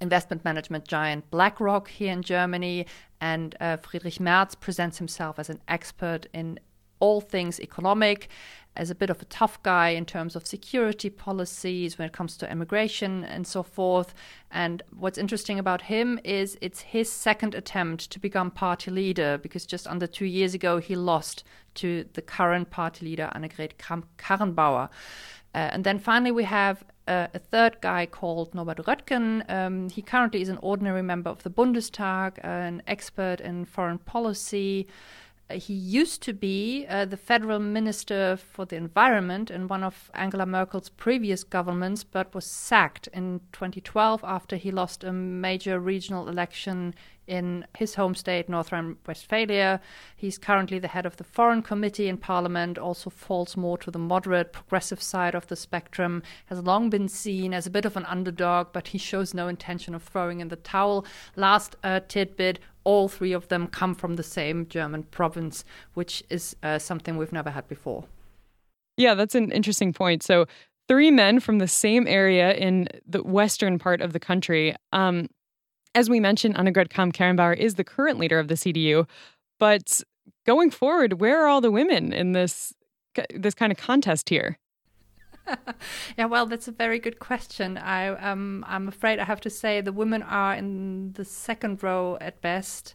investment 0.00 0.44
management 0.44 0.88
giant 0.88 1.30
BlackRock 1.30 1.88
here 1.88 2.12
in 2.12 2.22
Germany. 2.22 2.86
And 3.20 3.54
uh, 3.60 3.76
Friedrich 3.76 4.18
Merz 4.18 4.54
presents 4.54 4.98
himself 4.98 5.38
as 5.38 5.50
an 5.50 5.60
expert 5.68 6.26
in 6.32 6.58
all 6.98 7.20
things 7.20 7.60
economic 7.60 8.28
as 8.76 8.90
a 8.90 8.94
bit 8.94 9.10
of 9.10 9.20
a 9.22 9.26
tough 9.26 9.62
guy 9.62 9.90
in 9.90 10.04
terms 10.04 10.36
of 10.36 10.46
security 10.46 11.10
policies 11.10 11.98
when 11.98 12.06
it 12.06 12.12
comes 12.12 12.36
to 12.36 12.50
immigration 12.50 13.24
and 13.24 13.46
so 13.46 13.62
forth. 13.62 14.14
And 14.50 14.82
what's 14.96 15.18
interesting 15.18 15.58
about 15.58 15.82
him 15.82 16.18
is 16.24 16.56
it's 16.60 16.80
his 16.80 17.10
second 17.10 17.54
attempt 17.54 18.10
to 18.10 18.18
become 18.18 18.50
party 18.50 18.90
leader 18.90 19.38
because 19.38 19.66
just 19.66 19.86
under 19.86 20.06
two 20.06 20.26
years 20.26 20.54
ago 20.54 20.78
he 20.78 20.96
lost 20.96 21.44
to 21.74 22.06
the 22.14 22.22
current 22.22 22.70
party 22.70 23.06
leader 23.06 23.30
Annegret 23.34 23.78
Kramp-Karrenbauer. 23.78 24.88
Uh, 25.54 25.58
and 25.72 25.84
then 25.84 25.98
finally 25.98 26.32
we 26.32 26.44
have 26.44 26.84
uh, 27.08 27.28
a 27.34 27.38
third 27.38 27.80
guy 27.80 28.04
called 28.04 28.54
Norbert 28.54 28.78
Röttgen. 28.78 29.48
Um, 29.50 29.88
he 29.88 30.02
currently 30.02 30.42
is 30.42 30.48
an 30.48 30.58
ordinary 30.60 31.02
member 31.02 31.30
of 31.30 31.42
the 31.42 31.50
Bundestag, 31.50 32.38
an 32.44 32.82
expert 32.86 33.40
in 33.40 33.64
foreign 33.64 33.98
policy 33.98 34.86
he 35.50 35.74
used 35.74 36.22
to 36.22 36.32
be 36.32 36.86
uh, 36.88 37.04
the 37.04 37.16
federal 37.16 37.60
minister 37.60 38.36
for 38.36 38.64
the 38.64 38.74
environment 38.74 39.50
in 39.50 39.68
one 39.68 39.84
of 39.84 40.10
Angela 40.12 40.44
Merkel's 40.44 40.88
previous 40.88 41.44
governments, 41.44 42.02
but 42.02 42.34
was 42.34 42.46
sacked 42.46 43.08
in 43.12 43.40
2012 43.52 44.24
after 44.24 44.56
he 44.56 44.72
lost 44.72 45.04
a 45.04 45.12
major 45.12 45.78
regional 45.78 46.28
election 46.28 46.94
in 47.26 47.64
his 47.76 47.94
home 47.94 48.14
state, 48.14 48.48
North 48.48 48.72
Rhine-Westphalia. 48.72 49.80
He's 50.16 50.38
currently 50.38 50.78
the 50.78 50.88
head 50.88 51.06
of 51.06 51.16
the 51.16 51.24
Foreign 51.24 51.62
Committee 51.62 52.08
in 52.08 52.18
Parliament, 52.18 52.78
also 52.78 53.10
falls 53.10 53.56
more 53.56 53.78
to 53.78 53.90
the 53.90 53.98
moderate, 53.98 54.52
progressive 54.52 55.02
side 55.02 55.34
of 55.34 55.46
the 55.48 55.56
spectrum, 55.56 56.22
has 56.46 56.62
long 56.62 56.90
been 56.90 57.08
seen 57.08 57.52
as 57.52 57.66
a 57.66 57.70
bit 57.70 57.84
of 57.84 57.96
an 57.96 58.06
underdog, 58.06 58.68
but 58.72 58.88
he 58.88 58.98
shows 58.98 59.34
no 59.34 59.48
intention 59.48 59.94
of 59.94 60.02
throwing 60.02 60.40
in 60.40 60.48
the 60.48 60.56
towel. 60.56 61.04
Last 61.34 61.76
uh, 61.82 62.00
tidbit, 62.06 62.58
all 62.86 63.08
three 63.08 63.32
of 63.32 63.48
them 63.48 63.66
come 63.66 63.94
from 63.94 64.14
the 64.14 64.22
same 64.22 64.66
German 64.68 65.02
province, 65.02 65.64
which 65.94 66.22
is 66.30 66.54
uh, 66.62 66.78
something 66.78 67.16
we've 67.16 67.32
never 67.32 67.50
had 67.50 67.66
before. 67.68 68.04
Yeah, 68.96 69.14
that's 69.14 69.34
an 69.34 69.50
interesting 69.50 69.92
point. 69.92 70.22
So, 70.22 70.46
three 70.88 71.10
men 71.10 71.40
from 71.40 71.58
the 71.58 71.66
same 71.66 72.06
area 72.06 72.54
in 72.54 72.86
the 73.04 73.24
western 73.24 73.78
part 73.78 74.00
of 74.00 74.12
the 74.12 74.20
country. 74.20 74.76
Um, 74.92 75.28
as 75.96 76.08
we 76.08 76.20
mentioned, 76.20 76.54
Annegret 76.54 76.90
Kramp-Karrenbauer 76.90 77.56
is 77.56 77.74
the 77.74 77.84
current 77.84 78.20
leader 78.20 78.38
of 78.38 78.46
the 78.46 78.54
CDU, 78.54 79.06
but 79.58 80.02
going 80.46 80.70
forward, 80.70 81.20
where 81.20 81.42
are 81.42 81.48
all 81.48 81.60
the 81.60 81.72
women 81.72 82.12
in 82.12 82.32
this 82.32 82.72
this 83.34 83.54
kind 83.54 83.72
of 83.72 83.78
contest 83.78 84.28
here? 84.28 84.58
yeah, 86.18 86.26
well, 86.26 86.46
that's 86.46 86.68
a 86.68 86.72
very 86.72 86.98
good 86.98 87.18
question. 87.18 87.78
I, 87.78 88.08
um, 88.08 88.64
I'm 88.66 88.88
afraid 88.88 89.18
I 89.18 89.24
have 89.24 89.40
to 89.42 89.50
say 89.50 89.80
the 89.80 89.92
women 89.92 90.22
are 90.22 90.54
in 90.54 91.12
the 91.12 91.24
second 91.24 91.82
row 91.82 92.18
at 92.20 92.40
best, 92.40 92.94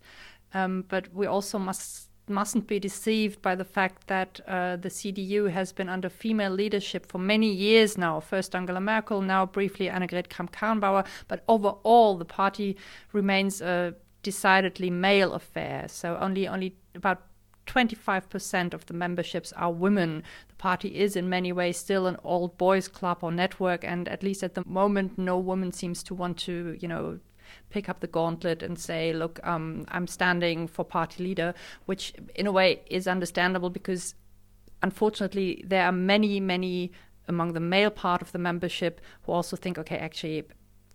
um, 0.54 0.86
but 0.88 1.14
we 1.14 1.26
also 1.26 1.58
must 1.58 2.08
mustn't 2.28 2.66
be 2.66 2.80
deceived 2.80 3.42
by 3.42 3.56
the 3.56 3.66
fact 3.66 4.08
that 4.08 4.40
uh, 4.48 4.78
the 4.78 4.90
CDU 4.90 5.52
has 5.52 5.74
been 5.74 5.90
under 5.90 6.08
female 6.08 6.52
leadership 6.52 7.06
for 7.12 7.18
many 7.18 7.52
years 7.52 7.98
now. 7.98 8.20
First 8.22 8.56
Angela 8.56 8.80
Merkel, 8.80 9.22
now 9.22 9.46
briefly 9.46 9.88
Annegret 9.88 10.30
Kramp-Karrenbauer, 10.30 11.06
but 11.28 11.44
overall 11.50 12.18
the 12.18 12.26
party 12.26 12.78
remains 13.12 13.60
a 13.62 13.96
decidedly 14.24 14.90
male 14.90 15.34
affair. 15.34 15.88
So 15.90 16.18
only 16.22 16.48
only 16.48 16.76
about 16.96 17.24
25% 17.72 18.74
of 18.74 18.86
the 18.88 18.94
memberships 18.94 19.54
are 19.54 19.72
women. 19.72 20.24
The 20.50 20.56
party 20.56 20.90
is 21.00 21.16
in 21.16 21.30
many 21.30 21.54
ways 21.54 21.78
still 21.78 22.06
an 22.06 22.18
old 22.24 22.58
boys 22.58 22.88
club 22.88 23.20
or 23.22 23.32
network, 23.32 23.84
and 23.86 24.10
at 24.10 24.24
least 24.24 24.44
at 24.44 24.56
the 24.56 24.64
moment, 24.66 25.18
no 25.18 25.38
woman 25.38 25.72
seems 25.72 26.04
to 26.04 26.14
want 26.14 26.38
to, 26.40 26.78
you 26.80 26.88
know, 26.88 27.20
pick 27.70 27.88
up 27.88 28.02
the 28.02 28.08
gauntlet 28.08 28.62
and 28.62 28.78
say, 28.78 29.14
look, 29.14 29.40
um, 29.44 29.86
I'm 29.90 30.08
standing 30.08 30.68
for 30.68 30.84
party 30.84 31.24
leader, 31.24 31.54
which 31.86 32.14
in 32.36 32.48
a 32.48 32.52
way 32.52 32.82
is 32.88 33.08
understandable 33.08 33.70
because 33.70 34.16
unfortunately 34.84 35.64
there 35.66 35.86
are 35.86 35.92
many, 35.92 36.40
many 36.40 36.92
among 37.28 37.54
the 37.54 37.60
male 37.60 37.92
part 37.92 38.22
of 38.22 38.32
the 38.32 38.40
membership 38.40 39.00
who 39.24 39.32
also 39.32 39.56
think, 39.56 39.78
okay, 39.78 39.98
actually, 39.98 40.44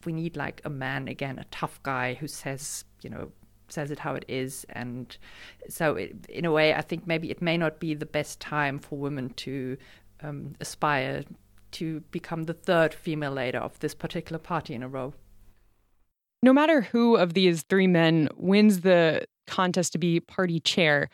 we 0.04 0.12
need 0.12 0.36
like 0.36 0.60
a 0.64 0.70
man 0.70 1.08
again, 1.08 1.38
a 1.38 1.44
tough 1.50 1.82
guy 1.82 2.14
who 2.14 2.28
says, 2.28 2.84
you 3.00 3.08
know, 3.08 3.32
says 3.68 3.90
it 3.90 3.98
how 3.98 4.14
it 4.14 4.24
is. 4.28 4.64
And 4.70 5.16
so, 5.68 5.96
it, 5.96 6.26
in 6.28 6.44
a 6.44 6.52
way, 6.52 6.74
I 6.74 6.82
think 6.82 7.06
maybe 7.06 7.30
it 7.30 7.42
may 7.42 7.56
not 7.56 7.80
be 7.80 7.94
the 7.94 8.06
best 8.06 8.40
time 8.40 8.78
for 8.78 8.98
women 8.98 9.30
to 9.30 9.76
um, 10.22 10.54
aspire 10.60 11.24
to 11.72 12.00
become 12.10 12.44
the 12.44 12.54
third 12.54 12.94
female 12.94 13.32
leader 13.32 13.58
of 13.58 13.78
this 13.80 13.94
particular 13.94 14.38
party 14.38 14.74
in 14.74 14.82
a 14.82 14.88
row. 14.88 15.14
No 16.42 16.52
matter 16.52 16.82
who 16.82 17.16
of 17.16 17.34
these 17.34 17.62
three 17.62 17.86
men 17.86 18.28
wins 18.36 18.80
the 18.80 19.26
contest 19.46 19.92
to 19.92 19.98
be 19.98 20.20
party 20.20 20.60
chair, 20.60 21.08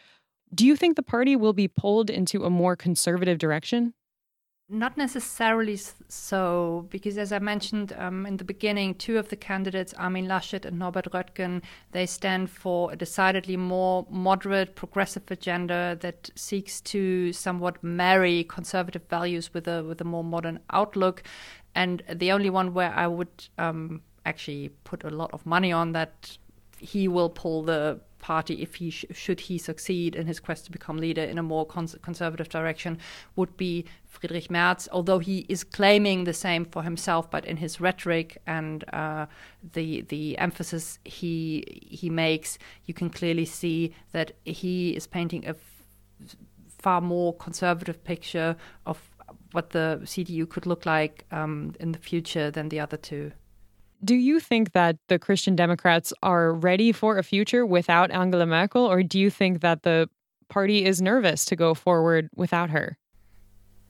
do 0.55 0.67
you 0.67 0.77
think 0.77 0.97
the 0.97 1.03
party 1.03 1.37
will 1.37 1.53
be 1.53 1.69
pulled 1.69 2.11
into 2.11 2.45
a 2.45 2.51
more 2.51 2.77
conservative 2.77 3.39
direction? 3.39 3.95
Not 4.75 4.97
necessarily 4.97 5.79
so, 6.09 6.87
because 6.89 7.19
as 7.19 7.31
I 7.31 7.41
mentioned 7.41 7.93
um, 7.99 8.25
in 8.25 8.39
the 8.39 8.45
beginning, 8.45 8.95
two 8.95 9.19
of 9.19 9.29
the 9.29 9.37
candidates, 9.37 9.93
Armin 9.93 10.27
Laschet 10.27 10.65
and 10.65 10.79
Norbert 10.79 11.13
Röttgen, 11.13 11.61
they 11.91 12.07
stand 12.07 12.49
for 12.49 12.91
a 12.91 12.97
decidedly 12.97 13.59
more 13.59 14.07
moderate, 14.09 14.75
progressive 14.75 15.31
agenda 15.31 15.99
that 16.01 16.31
seeks 16.37 16.81
to 16.81 17.35
somewhat 17.35 17.85
marry 17.85 18.45
conservative 18.45 19.07
values 19.11 19.53
with 19.53 19.69
a 19.69 19.85
with 19.85 20.01
a 20.01 20.05
more 20.05 20.25
modern 20.25 20.59
outlook. 20.71 21.23
And 21.75 22.03
the 22.11 22.33
only 22.33 22.49
one 22.49 22.73
where 22.73 22.95
I 22.95 23.09
would 23.09 23.49
um, 23.59 24.01
actually 24.25 24.71
put 24.85 25.05
a 25.05 25.11
lot 25.11 25.35
of 25.35 25.45
money 25.45 25.71
on 25.71 25.93
that 25.93 26.39
he 26.79 27.09
will 27.09 27.29
pull 27.29 27.63
the 27.63 28.01
party, 28.23 28.63
if 28.63 28.77
he 28.77 28.89
sh- 28.89 29.05
should 29.13 29.41
he 29.41 29.59
succeed 29.59 30.17
in 30.17 30.27
his 30.27 30.41
quest 30.41 30.65
to 30.65 30.73
become 30.73 30.97
leader 30.97 31.23
in 31.23 31.37
a 31.37 31.43
more 31.43 31.67
cons- 31.67 31.97
conservative 32.01 32.49
direction, 32.49 32.97
would 33.37 33.55
be 33.59 33.85
Friedrich 34.07 34.51
Merz. 34.51 34.89
Although 34.91 35.19
he 35.19 35.45
is 35.51 35.63
claiming 35.65 36.25
the 36.25 36.33
same 36.33 36.65
for 36.65 36.83
himself, 36.83 37.31
but 37.31 37.45
in 37.45 37.59
his 37.59 37.81
rhetoric 37.81 38.39
and 38.47 38.85
uh, 38.95 39.27
the 39.75 40.03
the 40.03 40.39
emphasis 40.39 40.99
he 41.05 41.65
he 42.01 42.09
makes, 42.09 42.59
you 42.87 42.95
can 42.95 43.11
clearly 43.11 43.45
see 43.45 43.93
that 44.13 44.33
he 44.45 44.97
is 44.97 45.07
painting 45.07 45.45
a 45.45 45.51
f- 45.51 46.37
far 46.79 47.01
more 47.01 47.37
conservative 47.37 48.03
picture 48.03 48.57
of 48.87 48.99
what 49.53 49.71
the 49.71 50.01
CDU 50.05 50.49
could 50.49 50.67
look 50.67 50.87
like 50.87 51.25
um, 51.31 51.75
in 51.79 51.93
the 51.93 51.99
future 51.99 52.51
than 52.51 52.69
the 52.71 52.81
other 52.81 52.97
two. 52.97 53.33
Do 54.05 54.17
you 54.17 54.41
think 54.41 54.73
that 54.73 54.97
the 55.09 55.19
Christian 55.19 55.55
Democrats 55.55 56.13
are 56.23 56.53
ready 56.53 56.91
for 56.91 57.19
a 57.19 57.23
future 57.23 57.65
without 57.65 58.11
Angela 58.11 58.47
Merkel, 58.47 58.85
or 58.85 59.03
do 59.03 59.19
you 59.19 59.31
think 59.31 59.61
that 59.61 59.85
the 59.85 60.09
party 60.49 60.85
is 60.85 61.01
nervous 61.01 61.45
to 61.47 61.57
go 61.57 61.73
forward 61.73 62.29
without 62.35 62.71
her? 62.71 62.99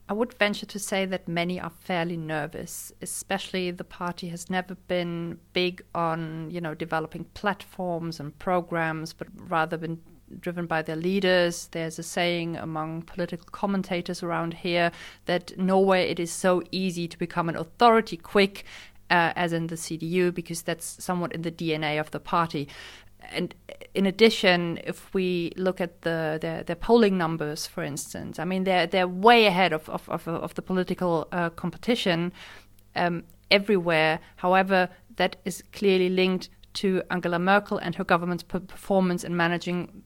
I 0.09 0.13
would 0.13 0.35
venture 0.35 0.67
to 0.67 0.79
say 0.79 1.07
that 1.07 1.27
many 1.27 1.59
are 1.59 1.71
fairly 1.71 2.19
nervous, 2.19 2.93
especially 3.01 3.71
the 3.71 3.85
party 3.85 4.29
has 4.29 4.51
never 4.51 4.75
been 4.75 5.39
big 5.55 5.83
on, 5.95 6.51
you 6.51 6.61
know, 6.61 6.75
developing 6.75 7.25
platforms 7.33 8.21
and 8.21 8.39
programs, 8.39 9.15
but 9.15 9.29
rather 9.49 9.79
been 9.79 10.03
driven 10.41 10.67
by 10.67 10.83
their 10.83 10.97
leaders. 10.97 11.69
There's 11.73 11.99
a 11.99 12.03
saying 12.03 12.57
among 12.57 13.03
political 13.03 13.47
commentators 13.53 14.23
around 14.23 14.55
here 14.55 14.91
that 15.27 15.57
nowhere 15.59 16.03
it 16.03 16.19
is 16.21 16.33
so 16.33 16.63
easy 16.71 17.09
to 17.09 17.19
become 17.19 17.49
an 17.49 17.57
authority 17.57 18.17
quick 18.17 18.65
uh, 19.13 19.33
as 19.37 19.53
in 19.53 19.67
the 19.67 19.77
CDU, 19.77 20.35
because 20.35 20.63
that's 20.63 21.05
somewhat 21.05 21.33
in 21.33 21.43
the 21.43 21.53
DNA 21.53 22.01
of 22.01 22.11
the 22.11 22.19
party. 22.19 22.67
And 23.31 23.55
in 23.95 24.07
addition, 24.07 24.81
if 24.85 25.13
we 25.15 25.53
look 25.57 25.81
at 25.81 26.03
the 26.03 26.39
their, 26.41 26.65
their 26.65 26.77
polling 26.77 27.19
numbers, 27.19 27.67
for 27.67 27.85
instance, 27.85 28.39
I 28.39 28.45
mean 28.45 28.65
they're 28.65 28.87
they're 28.87 29.07
way 29.07 29.47
ahead 29.47 29.73
of 29.73 29.89
of, 29.89 30.09
of, 30.09 30.27
of 30.27 30.55
the 30.55 30.63
political 30.63 31.29
uh, 31.31 31.51
competition 31.51 32.33
um, 32.97 33.25
everywhere. 33.51 34.19
However, 34.37 34.89
that 35.17 35.37
is 35.45 35.63
clearly 35.73 36.09
linked 36.09 36.49
to 36.75 37.03
Angela 37.11 37.39
Merkel 37.39 37.79
and 37.79 37.95
her 37.97 38.05
government's 38.05 38.43
performance 38.43 39.25
in 39.25 39.37
managing 39.37 40.03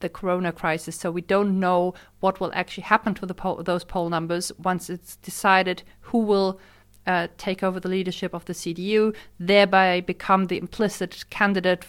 the 0.00 0.08
corona 0.08 0.52
crisis. 0.52 0.96
So 0.96 1.10
we 1.10 1.22
don't 1.22 1.60
know 1.60 1.94
what 2.20 2.40
will 2.40 2.50
actually 2.52 2.82
happen 2.82 3.14
to 3.14 3.26
the 3.26 3.34
poll, 3.34 3.62
those 3.62 3.84
poll 3.84 4.10
numbers 4.10 4.52
once 4.58 4.90
it's 4.90 5.16
decided 5.16 5.84
who 6.00 6.18
will 6.18 6.60
uh, 7.06 7.28
take 7.38 7.62
over 7.62 7.80
the 7.80 7.88
leadership 7.88 8.34
of 8.34 8.44
the 8.46 8.52
CDU, 8.52 9.14
thereby 9.38 10.00
become 10.00 10.46
the 10.46 10.58
implicit 10.58 11.24
candidate, 11.30 11.84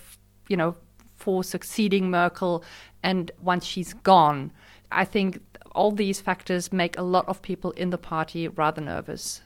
you 0.47 0.57
know, 0.57 0.75
for 1.15 1.43
succeeding 1.43 2.09
Merkel. 2.09 2.63
And 3.03 3.31
once 3.41 3.65
she's 3.65 3.93
gone, 3.93 4.51
I 4.91 5.05
think 5.05 5.41
all 5.73 5.91
these 5.91 6.21
factors 6.21 6.71
make 6.71 6.97
a 6.97 7.01
lot 7.01 7.27
of 7.27 7.41
people 7.41 7.71
in 7.71 7.89
the 7.89 7.97
party 7.97 8.47
rather 8.47 8.81
nervous. 8.81 9.41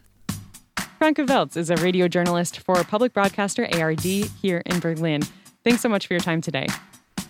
Franka 0.97 1.23
Welz 1.23 1.55
is 1.55 1.69
a 1.69 1.75
radio 1.77 2.07
journalist 2.07 2.59
for 2.59 2.83
public 2.83 3.13
broadcaster 3.13 3.67
ARD 3.73 4.01
here 4.01 4.61
in 4.65 4.79
Berlin. 4.79 5.21
Thanks 5.63 5.81
so 5.81 5.89
much 5.89 6.07
for 6.07 6.13
your 6.13 6.21
time 6.21 6.41
today. 6.41 6.67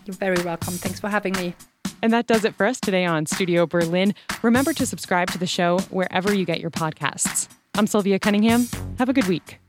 You're 0.05 0.15
very 0.15 0.41
welcome. 0.43 0.73
Thanks 0.73 0.99
for 0.99 1.07
having 1.07 1.33
me. 1.33 1.53
And 2.01 2.13
that 2.13 2.27
does 2.27 2.45
it 2.45 2.55
for 2.55 2.65
us 2.65 2.79
today 2.79 3.05
on 3.05 3.25
Studio 3.25 3.67
Berlin. 3.67 4.15
Remember 4.41 4.73
to 4.73 4.85
subscribe 4.85 5.29
to 5.31 5.37
the 5.37 5.45
show 5.45 5.79
wherever 5.89 6.33
you 6.33 6.45
get 6.45 6.61
your 6.61 6.71
podcasts. 6.71 7.47
I'm 7.79 7.87
Sylvia 7.87 8.19
Cunningham. 8.19 8.67
Have 8.97 9.07
a 9.07 9.13
good 9.13 9.29
week. 9.29 9.68